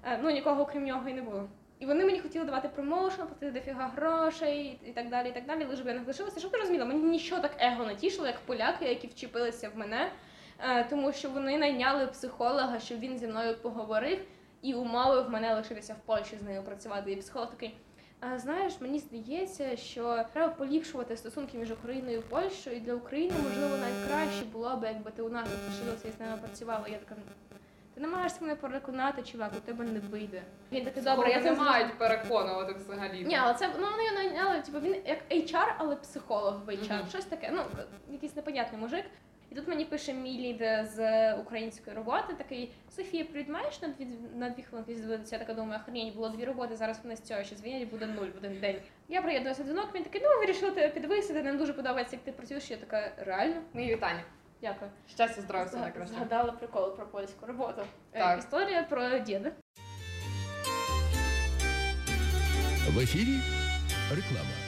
Е, 0.06 0.20
Ну, 0.24 0.30
нікого 0.30 0.62
окрім 0.62 0.86
нього 0.86 1.10
і 1.10 1.14
не 1.14 1.22
було. 1.22 1.50
І 1.80 1.86
вони 1.86 2.06
мені 2.06 2.20
хотіли 2.20 2.46
давати 2.46 2.68
промоушен, 2.68 3.28
платити 3.28 3.52
дофіга 3.52 3.92
грошей 3.96 4.80
і 4.86 4.92
так 4.92 5.10
далі, 5.10 5.30
і 5.30 5.32
так 5.32 5.46
далі. 5.46 5.66
Лише 5.66 5.84
б 5.84 5.88
я 5.88 5.94
не 5.94 6.02
лишилася. 6.08 6.40
Щоб 6.40 6.52
ти 6.52 6.58
розуміла, 6.58 6.86
мені 6.86 7.02
нічого 7.04 7.42
так 7.42 7.52
его 7.60 7.86
не 7.86 7.96
тішило, 7.96 8.28
як 8.28 8.40
поляки, 8.40 8.86
які 8.86 9.08
вчепилися 9.08 9.70
в 9.70 9.78
мене, 9.78 10.12
тому 10.90 11.12
що 11.12 11.30
вони 11.30 11.58
найняли 11.58 12.08
психолога, 12.08 12.80
щоб 12.80 13.00
він 13.00 13.18
зі 13.18 13.28
мною 13.28 13.58
поговорив 13.58 14.20
і 14.62 14.74
умовив 14.74 15.30
мене 15.30 15.56
лишитися 15.56 15.94
в 15.94 16.06
Польщі 16.06 16.38
з 16.38 16.42
нею 16.42 16.64
працювати. 16.64 17.12
І 17.12 17.16
психолог 17.16 17.50
такий. 17.50 17.78
А 18.20 18.40
знаєш, 18.40 18.74
мені 18.80 19.00
здається, 19.00 19.78
що 19.78 20.24
треба 20.34 20.54
поліпшувати 20.54 21.18
стосунки 21.18 21.58
між 21.58 21.72
Україною 21.72 22.18
і 22.20 22.22
Польщею, 22.22 22.78
і 22.78 22.80
для 22.80 22.94
України 22.94 23.34
можливо 23.44 23.78
найкраще 23.78 24.46
було 24.46 24.76
б, 24.76 24.84
якби 24.84 25.12
ти 25.12 25.22
у 25.22 25.30
нас 25.30 25.48
лишилася 25.70 26.08
і 26.08 26.12
з 26.12 26.20
нами 26.20 26.38
працювала. 26.38 26.88
Я 26.88 26.98
така. 26.98 27.16
Ти 27.94 28.02
не 28.02 28.08
маєш 28.08 28.32
мене 28.42 28.56
переконати, 28.56 29.22
чувак, 29.22 29.52
у 29.58 29.60
тебе 29.60 29.86
не 29.86 30.00
вийде. 30.00 30.42
Він 30.72 30.86
такий, 30.86 31.04
добре, 31.04 31.30
я 31.30 31.38
не 31.38 31.44
це 31.44 31.52
мають 31.52 31.98
переконувати 31.98 32.74
взагалі. 32.74 33.24
ні, 33.26 33.36
але 33.36 33.54
це 33.54 33.70
ну 33.80 33.88
вони 33.92 34.04
його 34.04 34.16
найняли, 34.16 34.62
типу 34.62 34.80
він 34.80 34.96
як 35.06 35.20
HR, 35.32 35.74
але 35.78 35.96
психолог 35.96 36.66
в 36.66 36.70
HR. 36.70 36.98
Мгм. 36.98 37.08
Щось 37.10 37.26
таке. 37.26 37.52
Ну 37.54 37.62
якийсь 38.10 38.36
непонятний 38.36 38.82
мужик. 38.82 39.06
І 39.54 39.56
тут 39.56 39.68
мені 39.68 39.86
пише 39.86 40.14
мій 40.14 40.38
лід 40.38 40.88
з 40.96 41.34
української 41.34 41.96
роботи, 41.96 42.34
такий 42.38 42.72
Софія, 42.96 43.26
привіт, 43.26 43.50
маєш 43.50 43.82
на 43.82 43.88
дві 43.88 44.08
на 44.36 44.50
дві 44.50 44.64
хвилинки 44.64 44.96
звідси? 44.96 45.36
Я 45.36 45.40
така 45.40 45.54
думаю, 45.54 45.80
охренеть, 45.82 46.16
було 46.16 46.30
дві 46.30 46.46
роботи, 46.46 46.76
зараз 46.76 47.00
вони 47.04 47.16
з 47.16 47.22
цього 47.22 47.44
ще 47.44 47.56
звінять, 47.56 47.90
буде 47.90 48.06
нуль 48.06 48.28
в 48.28 48.38
один 48.38 48.60
день. 48.60 48.76
Я 49.10 49.22
приєднуюся 49.22 49.64
дзвінок, 49.64 49.90
він 49.96 50.04
такий, 50.04 50.22
ну 50.24 50.28
вирішили 50.40 50.72
тебе 50.72 50.90
підвисити, 50.90 51.44
нам 51.44 51.58
дуже 51.58 51.74
подобається, 51.74 52.16
як 52.16 52.26
ти 52.26 52.32
працюєш. 52.32 52.72
Я 52.72 52.78
така, 52.78 53.12
реально? 53.18 53.56
Мої 53.74 53.96
вітання. 53.96 54.24
Дякую. 54.62 54.92
Щастя, 55.10 55.42
здоров'я, 55.42 55.66
все 55.66 55.78
найкраще. 55.78 56.14
Згадала 56.16 56.52
прикол 56.52 56.96
про 56.96 57.06
польську 57.08 57.46
роботу. 57.46 57.82
Е, 58.14 58.20
Так. 58.20 58.40
Історія 58.40 58.84
про 58.84 59.20
діда. 59.20 59.52
В 62.90 63.00
ефірі 63.00 63.40
реклама. 64.16 64.63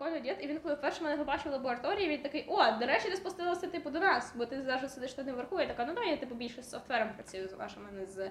Прикольний 0.00 0.22
дід, 0.22 0.36
і 0.40 0.46
він 0.46 0.58
коли 0.58 0.74
вперше 0.74 1.04
мене 1.04 1.16
побачив 1.16 1.52
в 1.52 1.54
лабораторії, 1.54 2.08
він 2.08 2.22
такий, 2.22 2.46
о, 2.48 2.78
до 2.78 2.86
речі, 2.86 3.08
ти 3.08 3.16
спустилася 3.16 3.66
типу 3.66 3.90
до 3.90 4.00
нас, 4.00 4.32
бо 4.36 4.46
ти 4.46 4.62
завжди 4.62 4.88
сидиш 4.88 5.12
тут 5.12 5.26
наверху. 5.26 5.60
Я 5.60 5.66
така, 5.66 5.84
ну 5.84 5.94
да, 5.94 6.04
я 6.04 6.16
типу 6.16 6.34
більше 6.34 6.62
з 6.62 6.70
софтвером 6.70 7.08
працюю 7.14 7.48
з 7.48 7.52
вашими 7.52 7.90
не 7.92 8.06
з 8.06 8.30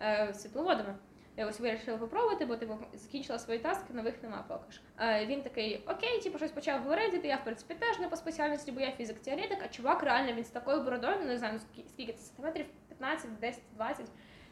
е, 0.00 0.34
світловодами. 0.34 0.94
Я 1.36 1.46
ось 1.46 1.60
вирішила 1.60 1.98
попробувати, 1.98 2.46
бо 2.46 2.56
типу 2.56 2.78
закінчила 2.94 3.38
свої 3.38 3.58
таски, 3.58 3.92
нових 3.92 4.22
нема 4.22 4.44
поки 4.48 4.72
що. 4.72 4.82
Е, 5.00 5.26
він 5.26 5.42
такий, 5.42 5.84
окей, 5.88 6.20
типу 6.20 6.38
щось 6.38 6.50
почав 6.50 6.82
говорити, 6.82 7.28
я 7.28 7.36
в 7.36 7.44
принципі 7.44 7.74
теж 7.74 7.98
не 7.98 8.08
по 8.08 8.16
спеціальності, 8.16 8.72
бо 8.72 8.80
я 8.80 8.92
фізик 8.92 9.18
теоретик, 9.18 9.58
а 9.64 9.68
чувак 9.68 10.02
реально 10.02 10.32
він 10.32 10.44
з 10.44 10.48
такою 10.48 10.82
бородою, 10.82 11.16
ну, 11.20 11.26
не 11.26 11.38
знаю, 11.38 11.60
ну, 11.76 11.84
скільки, 11.88 12.12
це 12.12 12.22
сантиметрів, 12.22 12.66
15, 12.88 13.38
10, 13.38 13.62
20, 13.76 14.06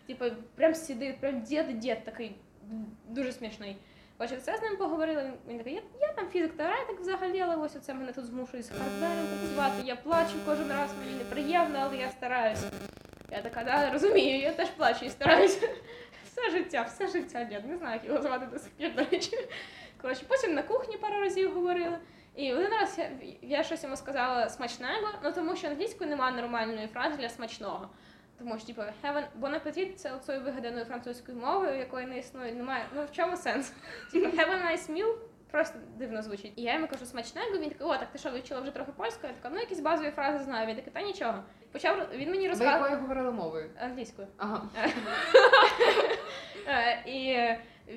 типу, 0.06 0.24
прям 0.54 0.74
сидить, 0.74 1.20
прям 1.20 1.42
дід 1.42 1.78
дід 1.78 2.04
такий 2.04 2.36
дуже 3.08 3.32
смішний. 3.32 3.76
Коротше, 4.22 4.36
все 4.40 4.56
з 4.56 4.62
ним 4.62 4.76
поговорили. 4.76 5.22
Він, 5.22 5.32
він 5.48 5.58
такий, 5.58 5.74
я, 5.74 5.82
я 6.00 6.12
там 6.12 6.28
фізик 6.28 6.56
теоретик 6.56 7.00
взагалі, 7.00 7.40
але 7.40 7.56
ось 7.56 7.76
оце 7.76 7.94
мене 7.94 8.12
тут 8.12 8.24
змушують 8.24 8.66
з 8.66 8.70
хардвером 8.70 9.26
працювати. 9.26 9.82
Я 9.84 9.96
плачу 9.96 10.34
кожен 10.46 10.68
раз, 10.68 10.90
мені 11.00 11.18
неприємно, 11.18 11.78
але 11.82 11.96
я 11.96 12.10
стараюся. 12.10 12.70
Я 13.30 13.42
така, 13.42 13.64
да, 13.64 13.90
розумію, 13.90 14.40
я 14.40 14.52
теж 14.52 14.68
плачу 14.68 15.04
і 15.04 15.10
стараюся. 15.10 15.68
Все 16.24 16.50
життя, 16.50 16.82
все 16.82 17.08
життя, 17.08 17.44
дід. 17.44 17.66
Не 17.66 17.76
знаю, 17.76 17.94
як 17.94 18.04
його 18.04 18.22
звати 18.22 18.46
до 18.46 18.58
сих 18.58 18.70
пір, 18.72 18.94
до 18.94 19.04
речі. 19.04 19.48
Коротше, 20.02 20.24
потім 20.28 20.54
на 20.54 20.62
кухні 20.62 20.96
пару 20.96 21.20
разів 21.20 21.54
говорили. 21.54 21.98
І 22.36 22.52
один 22.52 22.70
раз 22.70 22.98
я, 22.98 23.10
я 23.42 23.62
щось 23.62 23.82
йому 23.82 23.96
сказала 23.96 24.48
смачного, 24.48 25.08
ну 25.24 25.32
тому 25.32 25.56
що 25.56 25.68
англійською 25.68 26.10
немає 26.10 26.36
нормальної 26.36 26.86
фрази 26.86 27.16
для 27.16 27.28
смачного. 27.28 27.88
Тому 28.38 28.58
що, 28.58 28.66
типу, 28.66 28.82
heaven, 28.82 29.24
bon 29.40 29.54
appetit– 29.64 29.94
це 29.96 30.12
оцею 30.12 30.40
вигаданою 30.40 30.84
французькою 30.84 31.38
мовою, 31.38 31.78
якої 31.78 32.06
не 32.06 32.18
існує, 32.18 32.52
немає. 32.52 32.84
Ну 32.94 33.04
в 33.04 33.12
чому 33.12 33.36
сенс? 33.36 33.72
Типу, 34.12 34.26
have 34.36 34.50
a 34.50 34.72
nice 34.72 34.90
meal 34.90 35.14
просто 35.50 35.78
дивно 35.96 36.22
звучить. 36.22 36.52
І 36.56 36.62
я 36.62 36.74
йому 36.74 36.86
кажу 36.86 37.06
смачного, 37.06 37.46
він 37.52 37.68
такий, 37.70 37.86
о, 37.86 37.96
так 37.96 38.12
ти 38.12 38.18
що, 38.18 38.30
вивчила 38.30 38.60
вже 38.60 38.70
трохи 38.70 38.92
польську? 38.92 39.26
Я 39.26 39.32
така, 39.32 39.54
ну 39.54 39.60
якісь 39.60 39.80
базові 39.80 40.10
фрази 40.10 40.44
знаю. 40.44 40.66
Він 40.66 40.76
такий, 40.76 40.92
та 40.92 41.02
нічого. 41.02 41.34
Почав 41.72 42.08
він 42.14 42.30
мені 42.30 42.48
Ви 42.48 42.64
якою 42.64 43.00
говорили 43.00 43.30
мовою? 43.32 43.70
англійською. 43.80 44.28
Ага. 44.36 44.62
Е, 46.66 47.02
І 47.06 47.38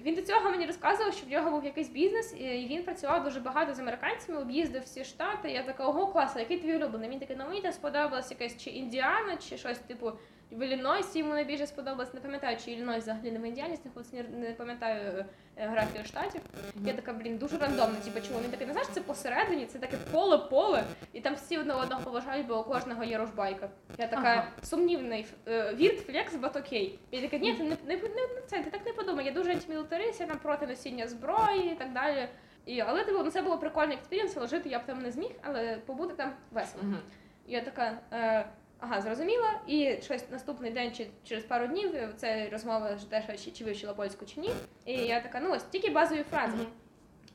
він 0.01 0.15
до 0.15 0.21
цього 0.21 0.51
мені 0.51 0.65
розказував, 0.65 1.13
що 1.13 1.25
в 1.25 1.29
нього 1.29 1.51
був 1.51 1.65
якийсь 1.65 1.89
бізнес, 1.89 2.35
і 2.39 2.67
він 2.69 2.83
працював 2.83 3.23
дуже 3.23 3.39
багато 3.39 3.73
з 3.73 3.79
американцями, 3.79 4.41
об'їздив 4.41 4.81
всі 4.83 5.05
штати. 5.05 5.51
Я 5.51 5.63
така, 5.63 5.87
ого, 5.87 6.07
клас, 6.07 6.35
який 6.35 6.57
твій 6.57 6.75
улюблений? 6.75 7.09
Він 7.09 7.19
такий, 7.19 7.35
ну 7.39 7.45
мені 7.49 7.71
сподобалось 7.71 8.31
якесь 8.31 8.63
чи 8.63 8.69
Індіана, 8.69 9.37
чи 9.37 9.57
щось 9.57 9.79
типу. 9.79 10.11
В 10.55 10.65
Іллінойсі 10.65 11.19
йому 11.19 11.33
найбільше 11.33 11.67
сподобалось, 11.67 12.13
не 12.13 12.19
пам'ятаю, 12.19 12.57
чи 12.65 12.71
Іллінойс 12.71 13.03
взагалі 13.03 13.31
не 13.31 13.39
в 13.39 13.43
Індіані, 13.43 13.75
знаходиться, 13.75 14.25
не, 14.37 14.53
пам'ятаю 14.53 15.11
е, 15.19 15.25
географію 15.55 16.05
штатів. 16.05 16.41
Я 16.85 16.93
така, 16.93 17.13
блін, 17.13 17.37
дуже 17.37 17.57
рандомно, 17.57 17.95
типу, 18.05 18.27
чому 18.27 18.39
він 18.39 18.51
такий, 18.51 18.67
не 18.67 18.73
знаєш, 18.73 18.89
це 18.91 19.01
посередині, 19.01 19.65
це 19.65 19.79
таке 19.79 19.97
поле-поле, 20.11 20.83
і 21.13 21.21
там 21.21 21.35
всі 21.35 21.57
одне 21.57 21.73
одного 21.73 22.01
поважають, 22.01 22.47
бо 22.47 22.59
у 22.59 22.63
кожного 22.63 23.03
є 23.03 23.17
ружбайка. 23.17 23.69
Я 23.97 24.07
така 24.07 24.21
Ага. 24.33 24.47
сумнівний 24.63 25.25
е, 25.47 25.73
weird 25.75 25.99
flex, 25.99 26.35
but 26.35 26.55
okay. 26.55 26.99
Я 27.11 27.21
така, 27.21 27.37
ні, 27.37 27.53
ти 27.53 27.63
не, 27.63 27.69
не, 27.69 27.95
не, 27.95 28.41
це, 28.47 28.63
ти 28.63 28.69
так 28.69 28.85
не 28.85 28.93
подумай, 28.93 29.25
я 29.25 29.31
дуже 29.31 29.51
антимілітарист, 29.51 30.19
я 30.19 30.25
там 30.27 30.37
проти 30.37 30.67
носіння 30.67 31.07
зброї 31.07 31.71
і 31.71 31.75
так 31.75 31.93
далі. 31.93 32.27
І, 32.65 32.79
але 32.81 33.03
типу, 33.03 33.23
ну, 33.23 33.31
це 33.31 33.41
було 33.41 33.57
прикольний 33.57 33.97
experience, 33.97 34.37
але 34.37 34.47
жити 34.47 34.69
я 34.69 34.79
б 34.79 34.85
там 34.85 34.99
не 34.99 35.11
зміг, 35.11 35.31
але 35.41 35.77
побути 35.85 36.13
там 36.13 36.31
весело. 36.51 36.83
І 37.47 37.53
я 37.53 37.61
така, 37.61 37.97
е, 38.13 38.45
ага, 38.79 39.01
зрозуміла. 39.01 39.59
І 39.67 39.97
щось 40.01 40.29
наступний 40.31 40.71
день 40.71 40.91
чи 40.95 41.07
через 41.23 41.43
пару 41.43 41.67
днів 41.67 42.13
це 42.17 42.49
розмова 42.49 42.97
ж 42.97 43.09
теж, 43.09 43.43
чи, 43.45 43.51
чи 43.51 43.63
вивчила 43.63 43.93
польську 43.93 44.25
чи 44.25 44.39
ні. 44.39 44.49
І 44.85 44.93
я 44.93 45.21
така, 45.21 45.39
ну 45.39 45.51
ось 45.51 45.63
тільки 45.63 45.89
базові 45.89 46.23
фрази. 46.23 46.57
Мгм. 46.57 46.67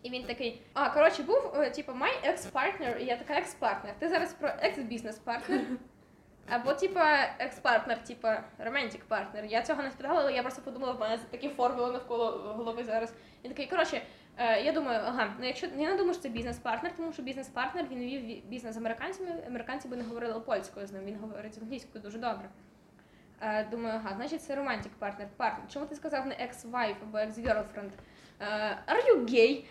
І 0.03 0.11
він 0.11 0.25
такий, 0.25 0.63
а 0.73 0.91
коротше, 0.91 1.23
був 1.23 1.53
е, 1.55 1.71
типу 1.71 1.93
my 1.93 2.31
ex-partner, 2.33 2.99
і 2.99 3.05
я 3.05 3.17
така 3.17 3.35
екс-партнер. 3.35 3.95
Ти 3.99 4.09
зараз 4.09 4.33
про 4.33 4.51
екс-бізнес-партнер. 4.61 5.61
Або 6.49 6.73
типа 6.75 7.19
екс-партнер, 7.39 8.05
типа 8.05 8.43
романтик 8.59 9.05
партнер. 9.05 9.45
Я 9.45 9.63
цього 9.63 9.83
не 9.83 9.91
спитала, 9.91 10.21
але 10.21 10.33
я 10.33 10.43
просто 10.43 10.63
подумала, 10.63 10.93
в 10.93 11.01
мене 11.01 11.19
такі 11.31 11.49
формули 11.49 11.93
навколо 11.93 12.31
голови 12.57 12.85
зараз. 12.85 13.13
Він 13.45 13.51
такий, 13.51 13.67
коротше, 13.67 14.03
я 14.45 14.73
думаю, 14.73 15.01
ага, 15.05 15.35
ну 15.39 15.47
якщо 15.47 15.67
я 15.67 15.91
не 15.91 15.97
думаю, 15.97 16.15
що 16.15 16.23
це 16.23 16.29
бізнес-партнер, 16.29 16.93
тому 16.97 17.13
що 17.13 17.23
бізнес-партнер 17.23 17.87
він 17.91 17.99
вів 17.99 18.45
бізнес 18.47 18.75
з 18.75 18.79
американцями, 18.79 19.31
американці 19.47 19.89
би 19.89 19.97
не 19.97 20.05
говорили 20.05 20.41
польською 20.41 20.87
з 20.87 20.93
ним, 20.93 21.05
він 21.05 21.17
говорить 21.17 21.59
англійською 21.63 22.05
дуже 22.05 22.19
добре. 22.19 22.49
Е, 23.41 23.65
думаю, 23.71 24.01
ага, 24.05 24.17
значить 24.17 24.43
це 24.43 24.57
романтик 24.57 24.93
партнер. 24.99 25.29
Партнер. 25.37 25.69
Чому 25.73 25.87
ти 25.87 25.95
сказав 25.95 26.27
не 26.27 26.35
ex-wife 26.35 26.97
або 27.03 27.19
ex-girlfriend? 27.19 27.91
Е, 28.41 28.79
Are 28.87 29.07
you 29.09 29.31
gay? 29.31 29.65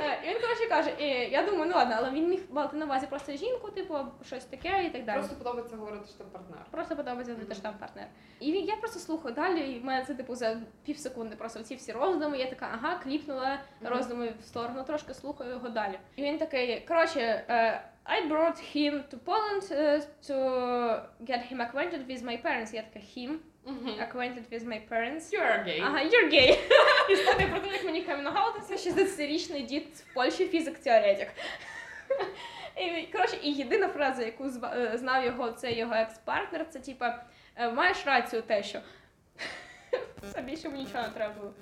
І, 0.00 0.02
Е, 0.02 0.18
він 0.34 0.40
коротше 0.40 0.66
каже, 0.68 0.90
і 0.98 1.30
я 1.30 1.42
думаю, 1.42 1.64
ну 1.70 1.76
ладно, 1.76 1.94
але 1.98 2.10
він 2.10 2.28
міг 2.28 2.40
мати 2.50 2.76
на 2.76 2.84
увазі 2.84 3.06
просто 3.06 3.32
жінку, 3.32 3.70
типу, 3.70 3.94
щось 4.26 4.44
таке 4.44 4.84
і 4.86 4.90
так 4.90 5.04
далі. 5.04 5.18
Просто 5.18 5.36
подобається 5.36 5.76
говорити, 5.76 6.04
що 6.08 6.18
ти 6.18 6.24
партнер. 6.32 6.58
Просто 6.70 6.96
подобається 6.96 7.34
бути 7.34 7.54
штам 7.54 7.74
партнер. 7.80 8.06
І 8.40 8.52
він- 8.52 8.64
я 8.64 8.76
просто 8.76 8.98
слухаю 9.00 9.34
далі, 9.34 9.60
і 9.60 9.78
в 9.80 9.84
мене 9.84 10.04
це 10.04 10.14
типу 10.14 10.34
за 10.34 10.56
пів 10.84 10.98
секунди 10.98 11.36
просто 11.36 11.62
ці 11.62 11.74
всі 11.74 11.92
роздуми. 11.92 12.38
Я 12.38 12.50
така, 12.50 12.68
ага, 12.74 12.98
кліпнула 13.04 13.58
Мгм. 13.80 13.92
роздуми 13.92 14.32
в 14.40 14.44
сторону, 14.44 14.84
трошки 14.84 15.14
слухаю 15.14 15.50
його 15.50 15.68
далі. 15.68 15.98
І 16.16 16.22
він 16.22 16.38
такий, 16.38 16.80
коротше, 16.88 17.20
е, 17.48 17.82
I 18.06 18.28
brought 18.32 18.76
him 18.76 18.92
to 19.10 19.18
Poland 19.24 19.74
е, 19.74 20.02
to 20.28 20.34
get 21.20 21.52
him 21.52 21.56
acquainted 21.72 22.06
with 22.10 22.24
my 22.24 22.42
parents. 22.46 22.74
Я 22.74 22.82
така, 22.82 22.98
him 23.16 23.36
Мгм. 23.64 23.88
acquainted 24.00 24.44
with 24.50 24.64
my 24.64 24.80
parents. 24.88 25.32
You're 25.32 25.64
gay. 25.64 25.80
Ага, 25.80 25.98
you're 25.98 26.30
gay. 26.30 26.58
Історія 27.10 27.48
про 27.48 27.60
те, 27.60 27.68
як 27.72 27.84
мені 27.84 28.02
каміногаутився 28.02 28.90
60-річний 28.90 29.66
дід 29.66 29.86
в 30.10 30.14
Польщі 30.14 30.48
фізик-теоретик. 30.48 31.28
І, 32.76 33.06
коротше, 33.12 33.36
і 33.42 33.52
єдина 33.52 33.88
фраза, 33.88 34.22
яку 34.24 34.44
е, 34.46 34.98
знав 34.98 35.24
його, 35.24 35.52
це 35.52 35.72
його 35.72 35.94
екс-партнер, 35.94 36.66
це 36.70 36.78
типа 36.78 37.24
е, 37.56 37.68
маєш 37.70 38.06
рацію 38.06 38.42
те, 38.42 38.62
що. 38.62 38.80
Все 40.22 40.42
більше 40.42 40.68
мені 40.68 40.84
нічого 40.84 41.02
не 41.02 41.08
треба 41.08 41.34
було. 41.34 41.54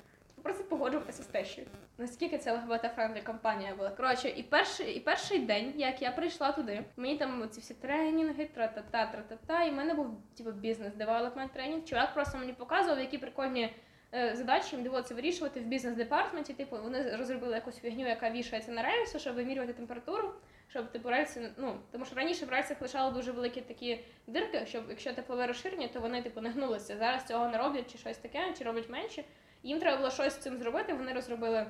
Просто 0.49 0.64
погоджуватися 0.64 1.23
з 1.23 1.26
тещою. 1.26 1.67
Наскільки 1.99 2.38
це 2.38 2.52
ЛГБТ- 2.52 2.79
friendly 2.79 3.23
компанія 3.23 3.75
була. 3.75 3.90
Коротше, 3.90 4.28
і 4.28 4.43
перший, 4.43 4.95
і 4.95 5.00
перший 5.00 5.38
день, 5.38 5.73
як 5.76 6.02
я 6.02 6.11
прийшла 6.11 6.52
туди, 6.52 6.85
мені 6.97 7.19
там 7.19 7.49
ці 7.50 7.61
всі 7.61 7.75
тренінги, 7.75 8.45
тра-та-та, 8.45 9.07
тра-та-та, 9.07 9.64
і 9.64 9.71
в 9.71 9.75
мене 9.75 9.95
був 9.95 10.07
типу 10.37 10.50
business 10.50 10.93
development 10.93 11.52
тренінг. 11.52 11.85
Чувак 11.85 12.14
просто 12.14 12.38
мені 12.38 12.52
показував, 12.52 13.00
які 13.00 13.19
прикольні 13.19 13.75
е, 14.14 14.37
задачі 14.37 14.76
їм 14.76 14.85
доводиться 14.85 15.14
вирішувати 15.14 15.61
в 15.61 15.64
бізнес- 15.64 15.98
department 15.98 16.45
і. 16.45 16.54
Типу, 16.55 16.76
вони 16.83 17.17
розробили 17.17 17.55
якусь 17.55 17.81
фігню, 17.81 18.09
яка 18.09 18.31
вішається 18.31 18.73
на 18.73 18.83
рельси, 18.83 19.19
щоб 19.19 19.35
вимірювати 19.35 19.73
температуру. 19.73 20.33
щоб 20.69 20.93
типу 20.93 21.11
рельси, 21.11 21.50
ну 21.57 21.78
тому 21.93 22.05
що 22.05 22.14
раніше 22.14 22.47
в 22.47 22.50
рельсах 22.50 22.83
лишали 22.83 23.12
дуже 23.12 23.33
великі 23.33 23.61
такі 23.61 24.05
дирки, 24.26 24.67
щоб 24.67 24.85
якщо 24.88 25.12
теплове 25.12 25.47
розширення, 25.47 25.88
то 25.88 26.00
вони 26.00 26.23
типу 26.23 26.40
не 26.40 26.50
гнулися. 26.50 26.97
Зараз 26.97 27.25
цього 27.25 27.49
не 27.49 27.59
роблять 27.59 27.93
чи 27.93 27.99
щось 27.99 28.19
таке, 28.19 28.55
чи 28.59 28.64
роблять 28.64 28.90
менше. 28.90 29.25
Їм 29.62 29.80
треба 29.80 29.96
було 29.96 30.10
щось 30.10 30.32
з 30.32 30.36
цим 30.36 30.58
зробити. 30.58 30.92
Вони 30.92 31.12
розробили 31.12 31.66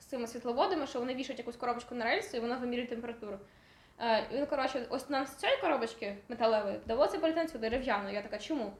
з 0.00 0.04
цими 0.04 0.26
світловодами, 0.26 0.86
що 0.86 0.98
вони 0.98 1.14
вішають 1.14 1.38
якусь 1.38 1.56
коробочку 1.56 1.94
на 1.94 2.04
рельсу 2.04 2.36
і 2.36 2.40
воно 2.40 2.58
вимірює 2.58 2.86
температуру. 2.86 3.38
Е, 4.00 4.24
і 4.32 4.36
він, 4.36 4.46
коротше, 4.46 4.86
ось 4.90 5.10
нам 5.10 5.26
з 5.26 5.34
цієї 5.34 5.60
коробочки 5.60 6.16
металевої 6.28 6.80
доводиться 6.86 7.18
перейти 7.18 7.42
на 7.42 7.48
цю 7.48 7.58
дерев'яну. 7.58 8.10
Я 8.10 8.22
така, 8.22 8.38
чому? 8.38 8.72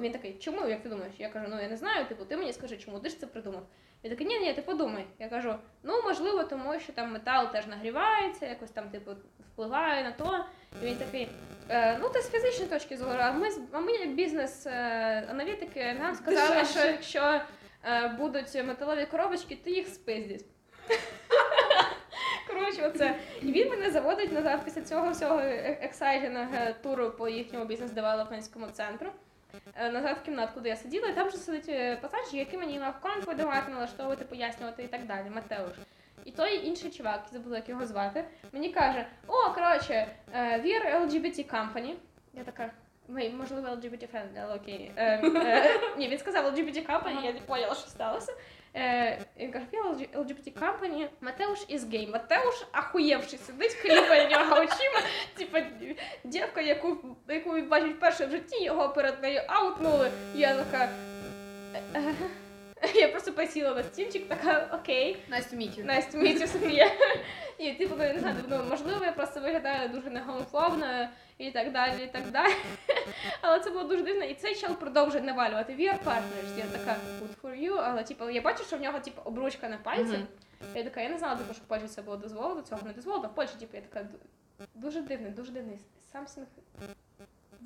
Він 0.00 0.12
такий, 0.12 0.34
чому, 0.34 0.68
як 0.68 0.82
ти 0.82 0.88
думаєш? 0.88 1.14
Я 1.18 1.28
кажу, 1.28 1.46
ну 1.50 1.62
я 1.62 1.68
не 1.68 1.76
знаю, 1.76 2.06
типу, 2.06 2.24
ти 2.24 2.36
мені 2.36 2.52
скажи, 2.52 2.76
чому 2.76 2.98
ти 2.98 3.08
ж 3.08 3.20
це 3.20 3.26
придумав? 3.26 3.66
Він 4.04 4.10
такий, 4.10 4.26
ні, 4.26 4.38
ні, 4.38 4.54
ти 4.54 4.62
подумай. 4.62 5.06
Я 5.18 5.28
кажу, 5.28 5.54
ну 5.82 6.02
можливо, 6.02 6.44
тому 6.44 6.80
що 6.80 6.92
там 6.92 7.12
метал 7.12 7.52
теж 7.52 7.66
нагрівається, 7.66 8.46
якось 8.46 8.70
там, 8.70 8.90
типу, 8.90 9.10
впливає 9.52 10.04
на 10.04 10.12
то. 10.12 10.44
І 10.82 10.86
він 10.86 10.96
такий, 10.96 11.28
е, 11.68 11.98
ну 12.00 12.08
ти 12.08 12.20
з 12.20 12.30
фізичної 12.30 12.70
точки 12.70 12.96
зору, 12.96 13.18
а 13.18 13.32
ми 13.32 13.48
а 13.72 13.80
ми 13.80 13.92
як 13.92 14.14
бізнес-аналітики 14.14 15.96
нам 16.00 16.14
сказали, 16.14 16.64
що 16.64 16.86
якщо 16.86 17.20
е, 17.20 17.44
будуть 18.18 18.64
металеві 18.64 19.06
коробочки, 19.06 19.58
то 19.64 19.70
їх 19.70 19.88
спиздять. 19.88 20.44
Коротше, 22.48 22.82
оце. 22.94 23.16
І 23.42 23.52
він 23.52 23.68
мене 23.70 23.90
заводить 23.90 24.32
назад 24.32 24.60
після 24.64 24.82
цього 24.82 25.10
всього 25.10 25.40
ексайженого 25.80 26.52
туру 26.82 27.10
по 27.10 27.28
їхньому 27.28 27.64
бізнес-девелопментському 27.64 28.66
центру. 28.66 29.10
е, 29.76 29.90
Назад 29.90 30.16
в 30.22 30.24
кімнатку, 30.24 30.60
де 30.60 30.68
я 30.68 30.76
сиділа, 30.76 31.08
і 31.08 31.14
там 31.14 31.28
вже 31.28 31.36
сидить 31.36 31.68
е, 31.68 31.96
пацан, 31.96 32.20
який 32.32 32.58
мені 32.58 32.78
мав 32.78 33.00
конт 33.00 33.26
видавати, 33.26 33.72
налаштовувати, 33.72 34.24
пояснювати 34.24 34.82
і 34.82 34.86
так 34.88 35.06
далі. 35.06 35.30
Матеуш. 35.34 35.72
І 36.24 36.30
той 36.30 36.66
інший 36.66 36.90
чувак, 36.90 37.26
забула, 37.32 37.56
як 37.56 37.68
його 37.68 37.86
звати, 37.86 38.24
мені 38.52 38.72
каже: 38.72 39.06
О, 39.26 39.50
коротше, 39.54 40.06
е, 40.34 40.60
we're 40.60 41.00
LGBT 41.06 41.54
company. 41.54 41.94
Я 42.34 42.44
така. 42.44 42.70
Ми, 43.08 43.30
можливо, 43.30 43.68
LGBT 43.68 44.02
friendly, 44.14 44.42
але 44.42 44.54
окей. 44.54 44.92
Е, 44.96 45.30
е, 45.36 45.80
ні, 45.98 46.08
він 46.08 46.18
сказав 46.18 46.46
LGBT 46.46 46.86
company, 46.86 47.24
я 47.24 47.32
не 47.32 47.40
поняла, 47.40 47.74
що 47.74 47.88
сталося. 47.88 48.32
Е, 48.76 49.18
він 49.38 49.52
каже, 49.52 49.66
LGBT 50.14 50.52
company, 50.52 51.08
Матеуш 51.20 51.58
із 51.68 51.84
гей. 51.92 52.06
Матеуш 52.06 52.66
ахуєвши 52.72 53.38
сидить, 53.38 53.74
кліпає 53.74 54.28
нього 54.28 54.54
очима. 54.54 55.00
Типа 55.36 55.62
дівка, 56.24 56.60
яку, 56.60 56.96
яку 57.28 57.54
він 57.54 57.68
бачить 57.68 57.96
вперше 57.96 58.26
в 58.26 58.30
житті, 58.30 58.64
його 58.64 58.88
перед 58.88 59.22
нею 59.22 59.42
аутнули. 59.46 60.10
Я 60.34 60.54
така. 60.54 60.88
«Е, 61.74 62.00
е». 62.00 62.14
Я 62.94 63.08
просто 63.08 63.32
посіла 63.32 63.74
на 63.74 63.82
стільчик, 63.82 64.28
така 64.28 64.78
окей. 64.80 65.16
Настю 65.28 65.56
Мітю. 65.56 65.84
Настя 65.84 66.18
Мітю 66.18 66.46
Софія. 66.46 66.90
І 67.58 67.72
типу, 67.72 67.94
ну, 67.98 68.04
не 68.04 68.18
знаю, 68.18 68.36
ну, 68.48 68.60
можливо, 68.70 69.04
я 69.04 69.12
просто 69.12 69.40
виглядаю 69.40 69.88
дуже 69.88 70.10
негомофобно 70.10 71.08
і 71.38 71.50
так 71.50 71.72
далі, 71.72 72.04
і 72.04 72.06
так 72.06 72.30
далі. 72.30 72.54
Але 73.40 73.60
це 73.60 73.70
було 73.70 73.84
дуже 73.84 74.02
дивно. 74.02 74.24
І 74.24 74.34
цей 74.34 74.54
чел 74.54 74.74
продовжує 74.74 75.24
навалювати. 75.24 75.72
We 75.72 75.80
are 75.80 76.04
partners. 76.04 76.58
Я 76.58 76.64
така 76.64 76.96
good 77.20 77.42
for 77.42 77.68
you, 77.68 77.80
але 77.84 78.04
типу, 78.04 78.30
я 78.30 78.40
бачу, 78.40 78.64
що 78.64 78.76
в 78.76 78.80
нього 78.80 79.00
типу, 79.00 79.22
обручка 79.24 79.68
на 79.68 79.76
пальці. 79.78 80.18
Я 80.74 80.84
така, 80.84 81.00
я 81.00 81.08
не 81.08 81.18
знала, 81.18 81.36
типу, 81.36 81.54
що 81.54 81.62
в 81.62 81.66
Польщі 81.66 81.86
це 81.86 82.02
було 82.02 82.16
дозволено, 82.16 82.62
цього 82.62 82.82
не 82.86 82.92
дозволено. 82.92 83.28
В 83.28 83.34
Польщі, 83.34 83.54
типу, 83.60 83.76
я 83.76 83.82
така 83.82 84.08
дуже 84.74 85.00
дивний, 85.00 85.30
дуже 85.30 85.52
дивний. 85.52 85.78
Something 86.14 86.44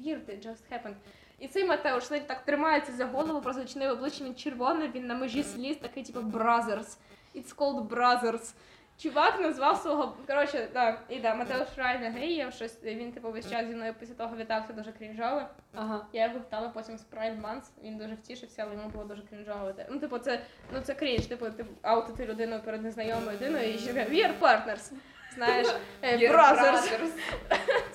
weird 0.04 0.46
just 0.46 0.62
happened. 0.72 0.94
І 1.38 1.48
цей 1.48 1.64
Матеуш 1.64 2.04
сидить 2.04 2.26
так 2.26 2.44
тримається 2.44 2.92
за 2.92 3.06
голову, 3.06 3.40
просто 3.40 3.62
очне 3.62 3.90
обличчя 3.90 4.24
він 4.24 4.34
червоний, 4.34 4.90
він 4.94 5.06
на 5.06 5.14
межі 5.14 5.42
сліз, 5.42 5.76
такий, 5.76 6.04
типу, 6.04 6.20
brothers. 6.20 6.96
It's 7.34 7.56
called 7.56 7.88
brothers. 7.88 8.52
Чувак 9.02 9.40
назвав 9.40 9.76
свого. 9.76 10.16
Коротше, 10.26 10.68
да, 10.74 11.00
і 11.08 11.20
да, 11.20 11.34
Матеуш 11.34 11.68
реально 11.76 12.18
гей, 12.18 12.46
щось, 12.52 12.84
він 12.84 13.12
типу 13.12 13.30
весь 13.30 13.50
час 13.50 13.66
зі 13.66 13.74
мною 13.74 13.94
після 14.00 14.14
того 14.14 14.36
вітався 14.36 14.72
дуже 14.72 14.92
крінжово. 14.92 15.42
Ага. 15.74 16.06
Я 16.12 16.24
його 16.26 16.38
вітала 16.38 16.68
потім 16.68 16.98
з 16.98 17.06
Pride 17.12 17.42
Month, 17.42 17.62
він 17.84 17.98
дуже 17.98 18.14
втішився, 18.14 18.62
але 18.62 18.74
йому 18.74 18.88
було 18.88 19.04
дуже 19.04 19.22
крінжово. 19.22 19.72
Ну, 19.90 19.98
типу, 19.98 20.18
це, 20.18 20.40
ну, 20.72 20.80
це 20.80 20.94
крінж, 20.94 21.26
типу, 21.26 21.50
ти 21.50 21.66
аутити 21.82 22.26
людину 22.26 22.60
перед 22.64 22.82
незнайомою 22.82 23.30
людиною 23.32 23.74
і 23.74 23.78
жінка, 23.78 24.00
we 24.00 24.14
are 24.14 24.38
partners. 24.40 24.92
Знаєш, 25.34 25.66
е, 26.02 26.16
brothers. 26.16 27.10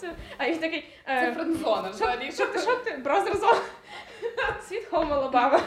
А 0.38 0.50
він 0.50 0.60
такий, 0.60 0.90
Це 1.06 1.30
е, 1.30 1.34
френдзона 1.34 1.90
взагалі. 1.90 2.32
що 2.32 2.48
ти, 2.48 2.60
що 2.60 2.76
ти, 2.76 2.92
brothers 2.92 3.40
on? 3.50 3.60
Sweet 4.70 4.90
home 4.90 5.10
Alabama. 5.10 5.62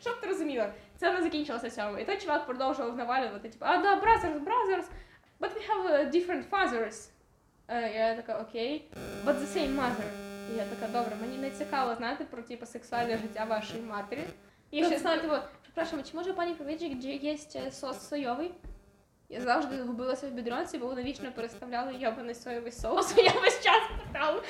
Щоб 0.00 0.20
ти 0.20 0.26
розуміла, 0.26 0.72
це 1.02 1.12
не 1.12 1.22
закінчилося 1.22 1.70
цьому. 1.70 1.98
І 1.98 2.04
той 2.04 2.18
чувак 2.18 2.46
продовжував 2.46 2.96
навалювати, 2.96 3.48
типу, 3.48 3.64
а 3.68 3.76
да, 3.76 4.00
brothers, 4.00 4.44
brothers, 4.44 4.84
but 5.40 5.50
we 5.54 5.62
have 5.68 5.90
uh, 5.90 6.14
different 6.14 6.44
fathers. 6.50 7.08
Е, 7.68 7.92
я 7.98 8.14
така, 8.14 8.38
окей, 8.38 8.88
but 9.24 9.34
the 9.34 9.56
same 9.56 9.76
mother. 9.76 10.08
І 10.52 10.56
я 10.56 10.64
така, 10.64 10.92
добре, 10.92 11.16
мені 11.20 11.38
не 11.38 11.50
цікаво 11.50 11.94
знати 11.94 12.24
про 12.24 12.42
типу, 12.42 12.66
сексуальне 12.66 13.18
життя 13.18 13.44
вашої 13.44 13.82
матері. 13.82 14.24
І 14.70 14.84
ще 14.84 14.98
знаю, 14.98 15.20
типу, 15.20 15.34
припрошую, 15.62 16.02
чи 16.02 16.16
може 16.16 16.32
пані 16.32 16.54
gdzie 16.54 17.22
є 17.22 17.36
е, 17.56 17.70
сос 17.70 18.08
сойовий? 18.08 18.54
Я 19.28 19.40
завжди 19.40 19.82
губилася 19.82 20.26
в 20.26 20.30
бідронці, 20.30 20.78
бо 20.78 20.86
вони 20.86 21.02
вічно 21.02 21.32
переставляли 21.32 21.94
йобаний 21.94 22.34
соєвий 22.34 22.72
соус. 22.72 23.14
Я 23.16 23.32
весь 23.32 23.64
час 23.64 23.82
питала. 24.06 24.42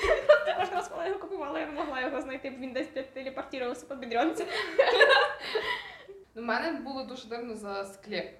Раз, 0.72 0.88
коли 0.88 1.02
я 1.02 1.08
його 1.08 1.20
купувала, 1.20 1.60
я 1.60 1.66
не 1.66 1.72
могла 1.72 2.00
його 2.00 2.20
знайти, 2.20 2.50
бо 2.50 2.56
він 2.58 2.72
десь 2.72 2.88
телепортувався 3.14 3.86
по 3.86 3.94
бідронці. 3.94 4.46
У 6.34 6.40
мене 6.40 6.80
було 6.80 7.04
дуже 7.04 7.28
дивно 7.28 7.54
за 7.54 7.84
склеп. 7.84 8.38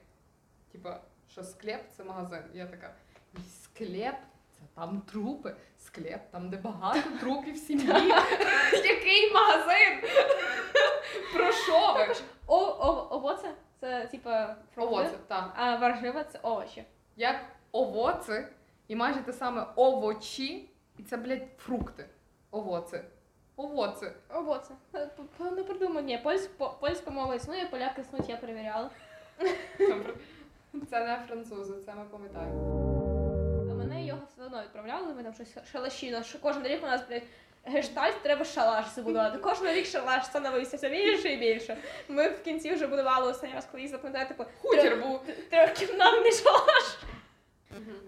Типа, 0.72 1.00
що 1.31 1.44
склеп 1.44 1.81
це 1.96 2.05
магазин. 2.05 2.42
Я 2.55 2.66
така, 2.66 2.94
«Ні, 3.35 3.40
склеп 3.62 4.16
це 4.50 4.62
там 4.74 5.00
трупи. 5.00 5.57
Склеп 5.78 6.31
там, 6.31 6.50
де 6.50 6.57
багато 6.57 7.11
трупів 7.20 7.55
в 7.55 7.59
сім'ї. 7.59 7.87
Який 8.85 9.33
магазин? 9.33 10.11
Про 11.35 11.52
що 11.52 11.94
ви? 11.94 12.14
О, 12.46 12.59
о, 12.59 13.09
овоце 13.11 13.55
це 13.81 14.07
типа 14.07 14.57
фрукти, 14.74 15.18
так. 15.28 15.52
а 15.57 15.76
варжива 15.76 16.24
це 16.24 16.38
овочі. 16.42 16.85
Як 17.16 17.37
овоци, 17.72 18.48
і 18.88 18.96
майже 18.96 19.20
те 19.20 19.33
саме 19.33 19.66
овочі, 19.76 20.70
і 20.98 21.02
це, 21.02 21.16
блядь, 21.16 21.48
фрукти. 21.59 22.09
Овоци. 22.50 23.05
Овоце. 23.56 24.12
Е, 24.94 25.06
п- 25.38 25.50
Не 25.56 25.62
придумав. 25.64 26.04
Ні, 26.04 26.18
польсь, 26.18 26.46
по- 26.46 26.76
польська 26.80 27.10
мова 27.10 27.34
існує, 27.34 27.66
поляки 27.70 28.00
існують, 28.00 28.28
я 28.28 28.36
перевіряла. 28.36 28.90
Добре. 29.78 30.14
Це 30.90 31.00
не 31.06 31.18
французи, 31.28 31.74
це 31.86 31.94
ми 31.94 32.04
пам'ятаємо. 32.10 32.78
А 33.70 33.74
мене 33.74 34.04
його 34.06 34.20
все 34.34 34.44
одно 34.44 34.62
відправляли, 34.62 35.14
ми 35.14 35.22
там 35.22 35.34
щось 35.34 35.54
шалаші. 35.72 36.16
Що 36.24 36.38
кожен 36.38 36.62
рік 36.66 36.80
у 36.82 36.86
нас, 36.86 37.00
блядь, 37.08 37.22
гештальт 37.64 38.22
треба 38.22 38.44
шалаш 38.44 38.86
забудувати. 38.94 39.38
Кожен 39.38 39.66
рік 39.74 39.86
шалаш 39.86 40.24
становився 40.26 40.76
все 40.76 40.88
більше 40.88 41.28
і 41.28 41.36
більше. 41.36 41.76
Ми 42.08 42.28
в 42.28 42.42
кінці 42.42 42.74
вже 42.74 42.86
будували 42.86 43.30
останній 43.30 43.54
раз, 43.54 43.66
коли 43.70 43.80
їздили, 43.82 44.02
пам'ятаю, 44.02 44.28
типу, 44.28 44.44
Хутір 44.62 45.02
був. 45.02 45.20
трьохкімнатний 45.50 46.32
шалаш. 46.32 46.98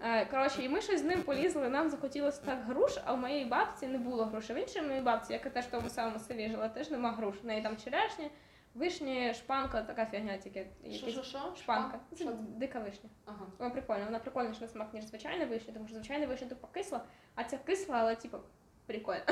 Е, 0.03 0.27
Коротше, 0.27 0.63
і 0.63 0.69
ми 0.69 0.81
щось 0.81 1.01
з 1.01 1.05
ним 1.05 1.23
полізли, 1.23 1.69
нам 1.69 1.89
захотілося 1.89 2.43
так 2.45 2.65
груш, 2.65 2.99
а 3.05 3.13
у 3.15 3.17
моєї 3.17 3.45
бабці 3.45 3.87
не 3.87 3.99
було 3.99 4.25
груші. 4.25 4.55
В 4.55 4.57
іншій 4.57 4.83
моїй 4.83 5.01
бабці, 5.01 5.33
яка 5.33 5.51
теж 5.51 5.65
в 5.65 5.71
тому 5.71 5.89
самому 5.89 6.19
селі 6.19 6.49
жила, 6.51 6.69
теж 6.69 6.91
нема 6.91 7.13
груш. 7.13 7.37
В 7.43 7.47
неї 7.47 7.63
там 7.63 7.77
черешні, 7.77 8.31
вишні, 8.75 9.35
шпанка, 9.35 9.83
така 9.83 10.07
фігня 10.07 10.37
тільки. 10.37 10.67
Що, 10.93 11.11
що, 11.11 11.23
що? 11.23 11.55
Шпанка. 11.63 12.01
Це 12.19 12.25
дика 12.49 12.79
вишня. 12.81 13.11
Ага. 13.25 13.47
Вона 13.59 13.71
прикольна, 13.71 14.05
вона 14.05 14.19
прикольніша 14.19 14.61
на 14.61 14.69
смак, 14.69 14.95
ніж 14.95 15.05
звичайна 15.05 15.47
вишня, 15.47 15.75
тому 15.75 15.87
що 15.87 15.95
звичайна 15.95 16.27
вишня 16.27 16.49
тупо 16.49 16.67
кисла, 16.67 17.05
а 17.35 17.45
ця 17.45 17.59
кисла, 17.59 17.97
але 17.99 18.17
типу 18.17 18.39
прикольно. 18.87 19.23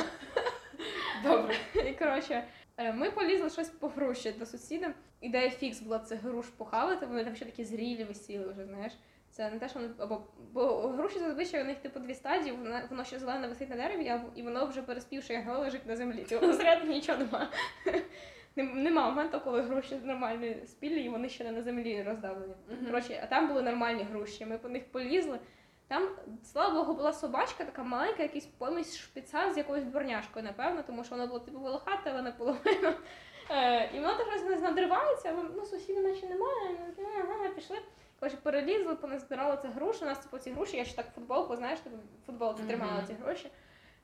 Добре. 1.22 1.54
І 1.74 1.92
коротше, 1.92 2.44
е, 2.76 2.92
ми 2.92 3.10
полізли 3.10 3.50
щось 3.50 3.68
по 3.68 3.88
груші 3.88 4.32
до 4.32 4.46
сусіда. 4.46 4.94
Ідея 5.20 5.50
фікс 5.50 5.80
була 5.80 5.98
це 5.98 6.16
груш 6.16 6.46
похавати, 6.46 7.06
вони 7.06 7.24
там 7.24 7.36
ще 7.36 7.44
такі 7.44 7.64
зрілі 7.64 8.04
висіли 8.04 8.48
вже, 8.48 8.64
знаєш. 8.64 8.92
Це 9.32 9.50
не 9.50 9.58
те, 9.58 9.68
що 9.68 9.78
вони 9.78 9.92
або 9.98 10.22
бо 10.52 10.78
груші 10.88 11.18
зазвичай 11.18 11.62
у 11.62 11.64
них 11.64 11.78
типу 11.78 12.00
дві 12.00 12.14
стадії, 12.14 12.52
воно, 12.52 12.80
воно 12.90 13.04
ще 13.04 13.18
зелене 13.18 13.48
висить 13.48 13.70
на 13.70 13.76
дереві, 13.76 14.08
а 14.08 14.24
і 14.34 14.42
воно 14.42 14.66
вже 14.66 14.82
переспівши 14.82 15.34
його 15.34 15.58
лежить 15.58 15.86
на 15.86 15.96
землі. 15.96 16.24
Типу 16.24 16.50
всередині 16.50 16.94
нічого 16.94 17.18
нема. 17.18 17.50
Нема 18.56 19.08
моменту, 19.08 19.40
коли 19.40 19.62
груші 19.62 19.94
нормальні 20.04 20.56
спілі, 20.66 21.02
і 21.02 21.08
вони 21.08 21.28
ще 21.28 21.44
не 21.44 21.52
на 21.52 21.62
землі 21.62 22.02
роздавлені. 22.02 22.54
Мгм. 22.68 22.86
Коротше, 22.86 23.20
а 23.24 23.26
там 23.26 23.48
були 23.48 23.62
нормальні 23.62 24.02
груші. 24.02 24.46
Ми 24.46 24.58
по 24.58 24.68
них 24.68 24.84
полізли. 24.92 25.38
Там, 25.88 26.08
слава 26.42 26.74
Богу, 26.74 26.94
була 26.94 27.12
собачка, 27.12 27.64
така 27.64 27.82
маленька, 27.82 28.22
якийсь 28.22 28.46
помість 28.46 28.98
шпица 28.98 29.52
з 29.52 29.56
якоюсь 29.56 29.84
дворняшкою, 29.84 30.44
напевно, 30.44 30.82
тому 30.86 31.04
що 31.04 31.14
вона 31.14 31.26
була 31.26 31.40
типу 31.40 31.60
волохата, 31.60 32.02
але 32.10 32.22
наполовину. 32.22 32.92
Е, 33.50 33.90
і 33.94 34.00
вона 34.00 34.14
так 34.14 34.26
щось 34.28 34.60
надривається, 34.60 35.34
ну, 35.56 35.64
сусідів 35.64 36.02
наче 36.02 36.26
немає. 36.26 36.94
Ну, 36.98 37.08
ага, 37.18 37.48
пішли. 37.48 37.78
Коротше, 38.22 38.38
перелізли, 38.42 38.94
поназбирали 38.94 39.58
це 39.62 39.68
груші. 39.68 40.04
У 40.04 40.06
нас 40.06 40.18
типу 40.18 40.38
ці 40.38 40.50
груші, 40.50 40.76
я 40.76 40.84
ще 40.84 40.96
так 40.96 41.06
футболку, 41.14 41.56
знаєш, 41.56 41.80
типу, 41.80 41.96
футболці 42.26 42.62
Мгм. 42.62 42.68
тримала 42.68 43.02
ці 43.06 43.12
гроші. 43.12 43.50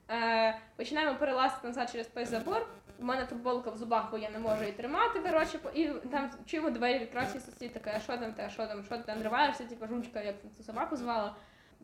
Е, 0.09 0.59
починаємо 0.75 1.19
перелазити 1.19 1.67
назад 1.67 1.89
через 1.91 2.07
той 2.07 2.25
забор. 2.25 2.67
У 2.99 3.03
мене 3.03 3.25
футболка 3.25 3.69
в 3.69 3.77
зубах, 3.77 4.11
бо 4.11 4.17
я 4.17 4.29
не 4.29 4.39
можу 4.39 4.61
її 4.61 4.71
тримати. 4.71 5.19
Коротше, 5.19 5.59
і 5.73 5.87
там 5.87 6.31
чуємо 6.45 6.69
двері 6.69 6.99
відкриваються, 6.99 7.39
сусід 7.39 7.73
така, 7.73 7.93
а 7.95 7.99
що 7.99 8.17
там, 8.17 8.33
те, 8.33 8.49
що 8.49 8.67
там, 8.67 8.83
що 8.83 8.97
ти 8.97 9.03
там 9.03 9.23
риваєшся, 9.23 9.63
типу 9.65 9.87
жучка, 9.87 10.21
як 10.21 10.35
цю 10.57 10.63
собаку 10.63 10.95
звала. 10.95 11.35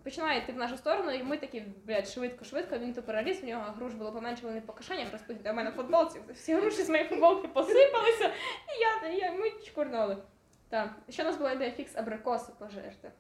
починає 0.04 0.39
йти 0.39 0.54
в 0.54 0.58
нашу 0.58 0.78
сторону, 0.78 1.12
і 1.12 1.24
ми 1.24 1.38
такі, 1.38 1.63
блядь, 1.86 2.08
швидко-швидко, 2.08 2.78
він 2.78 2.93
то 2.93 3.04
переліз, 3.04 3.41
в 3.41 3.45
нього 3.45 3.63
груш 3.78 3.93
було 3.93 4.12
поменше, 4.12 4.45
вони 4.45 4.62
по 4.62 4.74
кишенях 4.74 5.08
а 5.45 5.52
в 5.52 5.56
мене 5.56 5.71
футболці. 5.71 6.19
Всі 6.34 6.56
груші 6.56 6.84
з 6.84 6.89
моєї 6.89 7.10
футболки 7.10 7.48
посипалися, 7.48 8.32
і 8.67 9.08
я, 9.08 9.13
я 9.13 9.32
ми 9.32 9.52
чкурнули. 9.52 10.17
Так, 10.69 10.89
ще 11.10 11.23
у 11.23 11.25
нас 11.25 11.38
була 11.38 11.51
ідея 11.51 11.71
фікс 11.71 11.95
абрикоси 11.95 12.51
пожерти. 12.60 13.12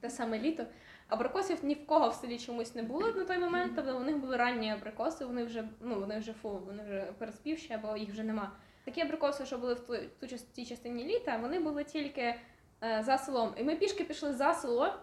Те 0.00 0.10
саме 0.10 0.38
літо. 0.38 0.64
Абрикосів 1.08 1.64
ні 1.64 1.74
в 1.74 1.86
кого 1.86 2.08
в 2.08 2.14
селі 2.14 2.38
чомусь 2.38 2.74
не 2.74 2.82
було 2.82 3.12
на 3.12 3.24
той 3.24 3.38
момент, 3.38 3.72
тобто 3.76 3.96
у 3.96 4.00
них 4.00 4.16
були 4.16 4.36
ранні 4.36 4.72
абрикоси, 4.72 5.24
вони 5.24 5.44
вже, 5.44 5.68
ну, 5.80 6.00
вони 6.00 6.18
вже 6.18 6.32
фу, 6.32 6.62
вони 6.66 6.82
вже 6.82 7.12
переспівші, 7.18 7.72
або 7.72 7.96
їх 7.96 8.10
вже 8.10 8.22
нема. 8.22 8.52
Такі 8.84 9.00
абрикоси, 9.00 9.46
що 9.46 9.58
були 9.58 9.74
в 9.74 9.80
ту, 9.80 9.96
ту 10.20 10.26
тій 10.26 10.66
частині 10.66 11.04
літа, 11.04 11.36
вони 11.36 11.60
були 11.60 11.84
тільки 11.84 12.34
е, 12.82 13.02
за 13.02 13.18
селом. 13.18 13.54
І 13.56 13.64
ми 13.64 13.76
пішки 13.76 14.04
пішли 14.04 14.32
за 14.32 14.54
село. 14.54 14.94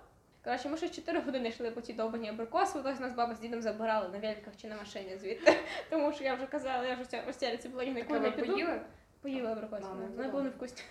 Коротше, 0.43 0.69
ми 0.69 0.77
ще 0.77 0.89
4 0.89 1.19
години 1.19 1.49
йшли 1.49 1.71
по 1.71 1.81
ті 1.81 1.93
довбані 1.93 2.29
абрикоси, 2.29 2.79
хтось 2.79 2.99
нас 2.99 3.13
баба 3.13 3.35
з 3.35 3.39
дідом 3.39 3.61
забирали 3.61 4.09
на 4.09 4.19
великах 4.19 4.57
чи 4.57 4.67
на 4.67 4.75
машині 4.75 5.17
звідти. 5.17 5.57
Тому 5.89 6.13
що 6.13 6.23
я 6.23 6.35
вже 6.35 6.47
казала, 6.47 6.87
я 6.87 6.95
вже 6.95 7.05
ця 7.05 7.23
розтяляться 7.27 7.69
була 7.69 7.85
Так 7.85 7.95
ніколи 7.95 8.19
не 8.19 8.31
піду. 8.31 8.51
поїли? 8.51 8.81
Поїла 9.21 9.51
абрикоси, 9.51 9.87
вони 10.15 10.27
були 10.27 10.43
да. 10.43 10.49
невкусні. 10.49 10.83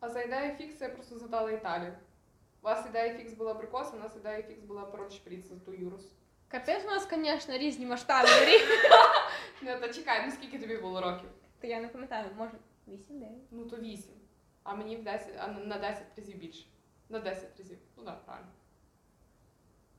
А 0.00 0.08
за 0.08 0.22
ідею 0.22 0.54
фіксу 0.56 0.84
я 0.84 0.90
просто 0.90 1.18
згадала 1.18 1.50
Італію. 1.50 1.92
У 2.62 2.64
вас 2.64 2.86
ідея 2.86 3.14
фікс 3.14 3.32
була 3.32 3.50
абрикос, 3.50 3.94
у 3.94 3.96
нас 3.96 4.16
ідея 4.16 4.42
фікс 4.42 4.62
була 4.62 4.82
пароль 4.82 5.10
шприц 5.10 5.46
за 5.48 5.56
ту 5.56 5.72
юрус. 5.72 6.12
Капець 6.48 6.84
у 6.84 6.86
нас, 6.86 7.08
звісно, 7.10 7.58
різні 7.58 7.86
масштаби. 7.86 8.28
Ну, 9.62 9.80
та 9.80 9.92
чекай, 9.92 10.22
ну 10.26 10.32
скільки 10.32 10.58
тобі 10.58 10.76
було 10.76 11.00
років? 11.00 11.28
Та 11.60 11.66
я 11.66 11.80
не 11.80 11.88
пам'ятаю, 11.88 12.30
може 12.36 12.52
8-9. 12.88 13.26
Ну 13.50 13.64
то 13.64 13.76
8. 13.76 14.14
А 14.62 14.74
мені 14.74 14.96
в 14.96 15.04
10, 15.04 15.28
а 15.38 15.46
на 15.46 15.78
10 15.78 16.02
разів 16.16 16.36
більше. 16.36 16.64
На 17.08 17.18
10 17.18 17.58
разів. 17.58 17.78
Ну 17.96 18.04
так, 18.04 18.24
правильно. 18.24 18.50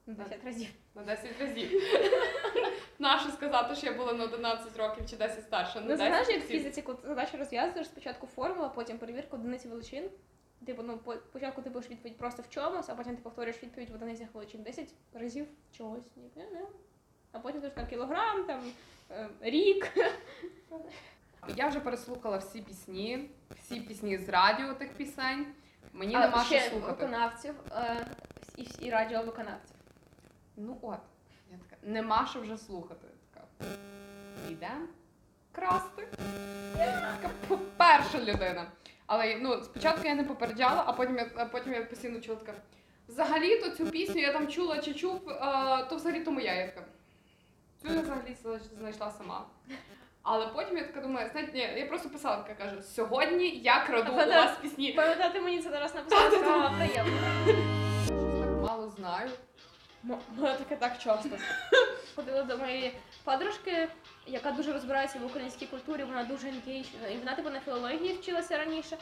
10 0.08 0.46
разів. 0.46 0.68
На 0.96 1.04
10 1.04 1.42
разів. 1.42 1.72
Нащо 3.02 3.32
сказати, 3.32 3.76
що 3.76 3.88
я 3.88 3.94
була 3.94 4.14
на 4.14 4.24
11 4.24 4.78
років 4.78 5.04
чи 5.10 5.18
10 5.18 5.44
старша? 5.44 5.82
Ну, 5.86 5.96
знаєш, 5.96 6.30
як 6.30 6.44
в 6.44 6.48
фізиці, 6.48 6.82
коли 6.82 6.98
задачу 7.04 7.38
розв'язуєш, 7.38 7.88
спочатку 7.88 8.28
формула, 8.28 8.70
потім 8.70 8.98
перевірка 8.98 9.36
одиниці 9.38 9.68
величин. 9.68 10.10
Типу, 10.66 10.84
ну, 10.84 11.00
спочатку 11.30 11.62
ти 11.62 11.70
пишеш 11.70 11.92
відповідь 11.92 12.18
просто 12.18 12.42
в 12.42 12.50
чомусь, 12.50 12.90
а 12.90 12.96
потім 12.96 13.16
ти 13.16 13.22
повторюєш 13.22 13.64
відповідь 13.64 13.90
в 13.90 13.96
одиницях 13.96 14.28
величин 14.34 14.64
10 14.64 14.88
разів 15.14 15.48
чогось. 15.78 16.06
Ні, 16.16 16.32
не, 16.36 16.44
не. 16.44 16.66
А 17.32 17.40
потім 17.40 17.62
там 17.62 17.88
кілограм, 17.88 18.44
там 18.44 18.62
е, 19.12 19.30
рік. 19.42 19.94
Я 21.56 21.68
вже 21.68 21.80
переслухала 21.80 22.38
всі 22.38 22.62
пісні, 22.62 23.30
всі 23.60 23.80
пісні 23.82 24.18
з 24.18 24.30
радіо 24.30 24.74
тих 24.74 24.94
пісень. 24.94 25.46
Мені 25.94 26.16
А 26.16 26.20
нема 26.20 26.44
що 26.44 26.60
слухати. 26.60 26.92
виконавців 26.92 27.56
е, 27.72 28.06
і, 28.58 28.68
і 28.80 28.90
радіовиконавців. 28.90 29.76
Ну 30.58 30.78
от, 30.82 31.00
нема 31.84 32.28
що 32.30 32.42
вже 32.42 32.58
слухати. 32.58 33.08
Така, 33.34 33.46
йдемо 34.50 34.88
красти. 35.52 36.08
Така 36.78 37.30
перша 37.78 38.20
людина. 38.20 38.66
Але 39.06 39.38
ну, 39.42 39.64
спочатку 39.64 40.08
я 40.08 40.16
не 40.16 40.24
попереджала, 40.24 40.84
а 40.88 40.94
потім 40.94 41.18
я, 41.18 41.32
а 41.36 41.46
потім 41.46 41.74
я 41.74 41.86
постійно 41.86 42.20
чула 42.22 42.38
така. 42.38 42.58
Взагалі-то 43.08 43.70
цю 43.70 43.86
пісню 43.86 44.22
я 44.22 44.34
там 44.34 44.48
чула 44.48 44.78
чи 44.78 44.94
чув, 44.94 45.30
а, 45.30 45.84
то 45.84 45.96
взагалі 45.96 46.24
то 46.24 46.32
моя. 46.32 46.54
Я 46.54 46.68
така. 46.68 46.86
Цю 47.82 47.94
я 47.94 48.02
взагалі 48.02 48.36
знайшла 48.80 49.12
сама. 49.12 49.46
Але 50.24 50.48
потім 50.48 50.78
я 50.78 50.84
така 50.84 51.02
думаю, 51.02 51.30
знаєте, 51.32 51.54
ні, 51.54 51.80
я 51.80 51.86
просто 51.86 52.10
писала, 52.10 52.38
така 52.38 52.66
кажу, 52.66 52.82
сьогодні 52.82 53.50
я 53.50 53.86
краду 53.86 54.12
у 54.12 54.16
вас 54.16 54.58
пісні. 54.62 54.94
Пам'ятати 54.94 55.42
мені 55.42 55.62
це 55.62 55.70
зараз 55.70 55.96
написала, 55.96 56.32
сказала 56.32 56.70
приємно. 56.78 57.18
Так 58.16 58.70
мало 58.70 58.90
знаю. 58.90 59.30
М- 60.10 60.18
таке 60.58 60.76
так 60.76 60.98
часто. 61.00 61.30
Ходила 62.16 62.44
до 62.44 62.58
моєї 62.58 62.94
подружки, 63.24 63.90
яка 64.28 64.52
дуже 64.52 64.74
розбирається 64.74 65.20
в 65.20 65.26
українській 65.26 65.66
культурі, 65.66 66.04
вона 66.04 66.24
дуже 66.24 66.48
engaged, 66.48 67.14
і 67.14 67.18
вона 67.18 67.36
типу 67.36 67.50
на 67.50 67.60
філології 67.60 68.14
вчилася 68.14 68.58
раніше, 68.58 68.98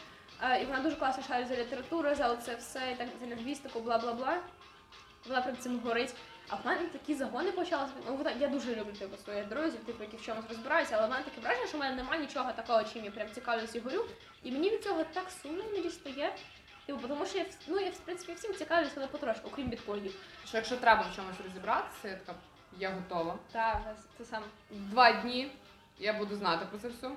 і 0.62 0.66
вона 0.66 0.80
дуже 0.80 0.96
класно 0.96 1.24
шарить 1.24 1.48
за 1.48 1.56
літературу, 1.56 2.16
за 2.16 2.36
це 2.36 2.56
все, 2.56 2.92
і 2.92 2.96
так 2.96 3.08
за 3.20 3.26
лінгвістику, 3.26 3.80
бла 3.80 3.98
бла 3.98 4.14
бла. 4.14 4.38
Вона 5.28 5.42
прям 5.42 5.58
цим 5.58 5.80
горить. 5.80 6.16
А 6.50 6.56
в 6.56 6.66
мене 6.66 6.86
такі 6.86 7.16
загони 7.16 7.52
почалися. 7.52 7.94
Ну, 8.08 8.26
я 8.40 8.48
дуже 8.48 8.76
люблю 8.76 8.94
типу, 8.94 9.18
своїх 9.18 9.48
друзів, 9.48 9.84
типу, 9.86 10.04
які 10.04 10.18
в 10.18 10.22
чомусь 10.22 10.46
розбираються, 10.50 10.96
але 10.98 11.08
в 11.08 11.10
мене 11.10 11.24
таке 11.24 11.42
враження, 11.42 11.68
що 11.68 11.78
в 11.78 11.80
мене 11.80 11.96
немає 11.96 12.22
нічого 12.22 12.52
такого, 12.52 12.84
чим 12.84 13.06
я 13.06 13.12
прям 13.12 13.28
цікавлюсь 13.32 13.76
і 13.76 13.80
горю. 13.80 14.06
І 14.44 14.52
мені 14.52 14.70
від 14.70 14.84
цього 14.84 15.04
так 15.14 15.26
сумно 15.42 15.64
іноді 15.74 15.90
стає. 15.90 16.36
Типу, 16.90 17.08
тому 17.08 17.26
що 17.26 17.38
я, 17.38 17.46
ну, 17.68 17.80
я 17.80 17.90
в 17.90 17.98
принципі 17.98 18.34
всім 18.34 18.54
цікавлюсь, 18.54 18.92
але 18.96 19.08
потрошку, 19.08 19.50
окрім 19.52 19.68
біткоїнів. 19.68 20.16
Що 20.46 20.58
якщо 20.58 20.78
треба 20.78 21.02
в 21.02 21.16
чомусь 21.16 21.36
розібратися, 21.46 22.08
я 22.08 22.16
така, 22.16 22.40
я 22.80 22.90
готова. 22.90 23.38
Так, 23.52 23.82
це 24.18 24.26
саме. 24.26 24.46
Два 24.70 25.12
дні 25.12 25.52
я 26.00 26.14
буду 26.14 26.36
знати 26.36 26.66
про 26.70 26.80
це 26.80 26.88
все. 26.88 27.12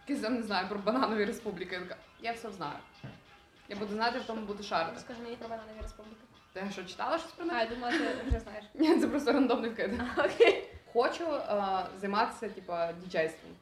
Якийсь 0.00 0.30
не 0.30 0.42
знаю 0.42 0.68
про 0.68 0.78
бананові 0.78 1.24
республіки. 1.24 1.74
Я 1.74 1.80
така, 1.80 1.96
я 2.20 2.32
все 2.32 2.52
знаю. 2.52 2.78
Я 3.68 3.76
буду 3.76 3.94
знати, 3.94 4.18
в 4.18 4.24
тому 4.24 4.40
буду 4.40 4.62
шарити. 4.62 5.00
Скажи 5.00 5.22
мені 5.22 5.36
про 5.36 5.48
бананові 5.48 5.78
республіки. 5.82 6.20
Ти 6.52 6.68
що 6.72 6.84
читала 6.84 7.18
щось 7.18 7.32
про 7.32 7.46
А, 7.50 7.60
я 7.60 7.66
думала, 7.66 7.92
ти 7.92 8.28
вже 8.28 8.40
знаєш. 8.40 8.64
Ні, 8.74 9.00
це 9.00 9.08
просто 9.08 9.32
рандомний 9.32 9.70
вкид. 9.70 10.00
Окей. 10.18 10.70
Хочу 10.92 11.24
е, 11.34 11.86
займатися, 12.00 12.48
типа, 12.48 12.92
діджейством. 12.92 13.52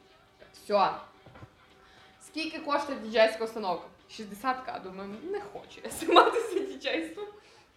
Все. 0.53 0.91
Скільки 2.21 2.59
коштує 2.59 2.99
діджейська 2.99 3.45
установка? 3.45 3.87
60к. 4.11 4.83
Думаю, 4.83 5.11
не 5.23 5.41
хочу 5.41 5.81
я 5.85 5.91
займатися 5.91 6.59
діджейством. 6.59 7.27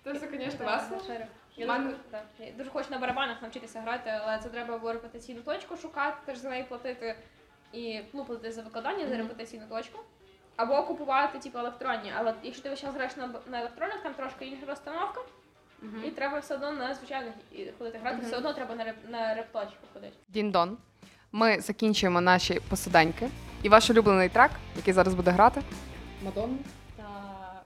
Це 0.04 0.14
все, 0.14 0.28
звісно, 0.32 0.66
весело. 0.66 1.26
Я, 1.58 1.68
Мене- 1.68 1.86
дуже, 1.86 1.98
так. 2.12 2.26
я 2.40 2.52
дуже 2.58 2.70
хочу 2.70 2.88
на 2.92 2.98
барабанах 3.00 3.42
навчитися 3.42 3.82
грати, 3.82 4.10
але 4.10 4.40
це 4.44 4.50
треба 4.50 4.76
або 4.76 4.94
репетиційну 4.94 5.42
точку 5.42 5.78
шукати, 5.78 6.18
теж 6.26 6.38
за 6.38 6.50
неї 6.50 6.64
платити 6.64 7.16
і 7.74 8.02
ну, 8.14 8.26
платити 8.26 8.52
за 8.52 8.62
викладання 8.62 9.08
за 9.08 9.18
репетиційну 9.18 9.64
точку. 9.70 10.00
Або 10.56 10.84
купувати 10.84 11.40
типу 11.40 11.60
електронні. 11.60 12.14
Але 12.18 12.34
якщо 12.44 12.64
ти 12.64 12.70
весь 12.70 12.80
час 12.80 12.96
граєш 12.96 13.16
на, 13.18 13.30
на 13.48 13.60
електронних, 13.60 14.04
там 14.04 14.14
трошки 14.14 14.46
інша 14.46 14.66
розстановка, 14.66 15.22
і 16.06 16.12
треба 16.12 16.40
все 16.40 16.56
одно 16.56 16.72
на 16.72 16.94
звичайних 16.94 17.34
ходити 17.78 17.98
грати, 17.98 18.26
все 18.26 18.38
одно 18.38 18.54
треба 18.54 18.76
на, 18.76 18.84
реп, 18.84 18.96
на 19.10 19.36
репточку 19.36 19.88
ходити. 19.94 20.14
Дін-дон. 20.30 20.78
Ми 21.32 21.62
закінчуємо 21.62 22.22
наші 22.22 22.60
посиденьки. 22.70 23.30
І 23.64 23.70
ваш 23.70 23.90
улюблений 23.90 24.30
трек, 24.30 24.52
який 24.76 24.94
зараз 24.94 25.14
буде 25.14 25.32
грати. 25.32 25.62
Мадонна. 26.24 26.58
Так. 26.98 27.66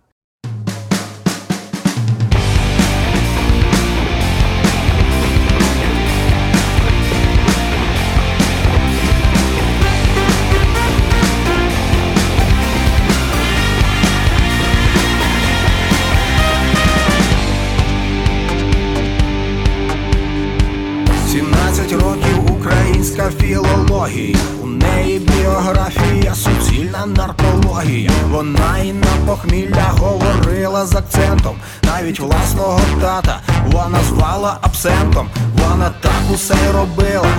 Сімнадцять 21.32 21.92
років 21.92 22.52
українська 22.60 23.30
філологія, 23.30 24.38
у 24.64 24.68
неї 24.68 25.20
біографія, 25.20 25.97
суцільна 26.98 27.06
наркологія. 27.06 28.12
Вона 28.30 28.78
і 28.84 28.94
на 28.94 29.08
похмілля 29.26 29.94
говорила 29.98 30.86
з 30.86 30.96
акцентом. 30.96 31.56
Навіть 31.84 32.20
власного 32.20 32.80
тата 33.02 33.40
вона 33.72 34.00
звала 34.10 34.58
абсентом. 34.62 35.30
Вона 35.54 35.92
так 36.02 36.22
усе 36.34 36.72
робила, 36.74 37.30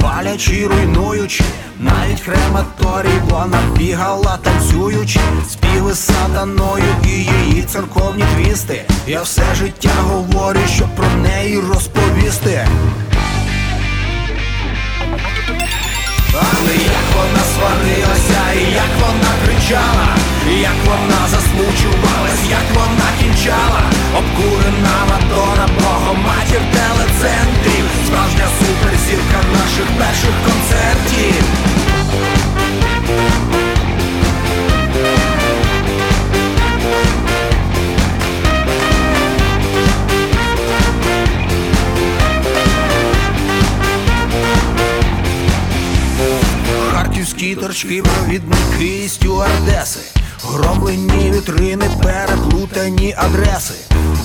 палячи, 0.00 0.66
руйнуючи. 0.66 1.44
Навіть 1.78 2.20
крематорій 2.20 3.20
вона 3.30 3.58
бігала, 3.76 4.38
танцюючи, 4.42 5.20
співи 5.50 5.94
сатаною 5.94 6.94
і 7.04 7.08
її 7.08 7.62
церковні 7.62 8.24
твісти. 8.36 8.84
Я 9.06 9.22
все 9.22 9.54
життя 9.54 9.90
говорю, 10.02 10.60
щоб 10.66 10.88
про 10.88 11.06
неї 11.22 11.60
розповісти. 11.72 12.68
Але 16.34 16.74
як 16.74 17.06
вона 17.16 17.42
сварилася, 17.54 18.42
і 18.60 18.72
як 18.84 18.92
вона 19.00 19.32
кричала, 19.44 20.08
як 20.60 20.78
вона 20.86 21.20
засмучувалась, 21.28 22.44
як 22.50 22.66
вона 22.74 23.08
кінчала, 23.20 23.82
обкурена 24.18 24.96
матора, 25.10 25.66
богоматір 25.80 26.62
телецентрів, 26.74 27.86
справжня 28.06 28.46
суперзірка 28.58 29.40
наших 29.52 29.88
перших 29.98 30.34
концертів. 30.46 31.44
Торчки, 47.52 48.02
провідники 48.02 49.08
стюардеси 49.08 50.00
Громлені 50.44 51.30
вітрини, 51.30 51.90
переплутані 52.02 53.14
адреси, 53.18 53.74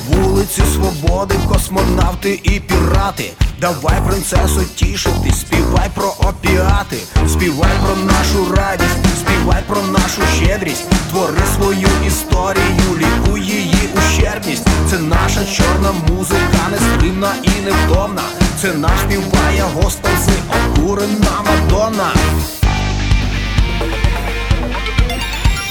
вулиці 0.09 0.61
свободи, 0.73 1.35
космонавти 1.47 2.39
і 2.43 2.59
пірати. 2.59 3.31
Давай, 3.61 4.01
принцесо, 4.07 4.63
тішити, 4.75 5.31
співай 5.31 5.89
про 5.95 6.07
опіати, 6.19 6.97
співай 7.27 7.71
про 7.85 7.95
нашу 7.95 8.55
радість, 8.55 9.19
співай 9.19 9.63
про 9.67 9.81
нашу 9.81 10.21
щедрість, 10.35 10.89
твори 11.09 11.41
свою 11.55 11.87
історію, 12.07 12.97
лікуй 12.97 13.41
її 13.41 13.89
ущербність. 13.97 14.67
Це 14.89 14.99
наша 14.99 15.45
чорна 15.45 15.91
музика, 15.91 16.69
нестримна 16.71 17.33
і 17.43 17.65
невтомна. 17.65 18.23
Це 18.61 18.73
наш 18.73 18.99
співає 18.99 19.63
госпел 19.75 20.11
з 20.17 20.29
обкурена 20.55 21.43
Мадонна. 21.45 22.11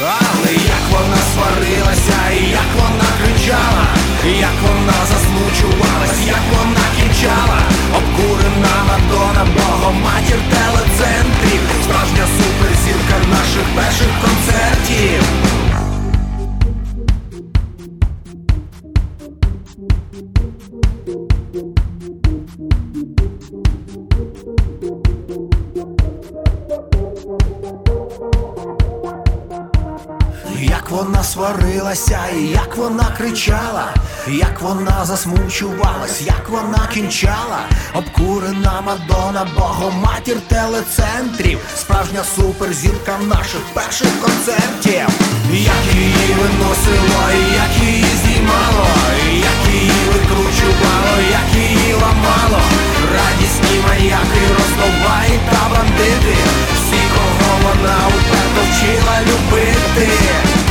Але 0.00 0.52
як 0.52 0.84
вона 0.90 1.16
сварилася, 1.34 2.18
і 2.40 2.50
як 2.50 2.70
вона 2.76 3.08
кричала, 3.18 3.86
і 4.26 4.30
як 4.38 4.56
вона 4.62 4.98
засмучувалась, 5.10 6.26
як 6.26 6.42
вона 6.52 6.86
кінчала, 6.96 7.60
обкурена 7.96 8.74
Мадонна, 8.88 9.46
богоматір 9.56 10.40
телецентрів, 10.50 11.60
справжня 11.84 12.24
суперзірка 12.36 13.16
наших 13.30 13.66
перших 13.76 14.10
концертів. 14.24 15.22
вона 30.90 31.24
сварилася, 31.24 32.20
і 32.36 32.46
як 32.46 32.76
вона 32.76 33.14
кричала, 33.18 33.94
як 34.28 34.60
вона 34.60 35.04
засмучувалась, 35.04 36.22
як 36.22 36.48
вона 36.48 36.88
кінчала, 36.94 37.60
обкурена 37.94 38.80
мадона, 38.80 39.46
богоматір 39.56 40.36
телецентрів, 40.48 41.58
справжня 41.76 42.24
суперзірка 42.36 43.18
наших 43.28 43.60
перших 43.74 44.20
концертів, 44.20 45.08
як 45.52 45.94
її 45.94 46.34
виносило, 46.38 47.22
як 47.54 47.88
її 47.88 48.06
знімало, 48.22 48.86
як 49.34 49.74
її 49.74 50.00
викручувало, 50.12 51.14
як 51.30 51.54
її 51.54 51.92
ламало, 51.92 52.62
радісні 53.14 53.80
маяки, 53.88 54.42
розноваї 54.58 55.40
та 55.50 55.68
бандити, 55.74 56.36
всі, 56.74 57.00
кого 57.14 57.58
вона 57.62 57.96
уперто 58.06 58.60
вчила 58.70 59.20
любити. 59.20 60.67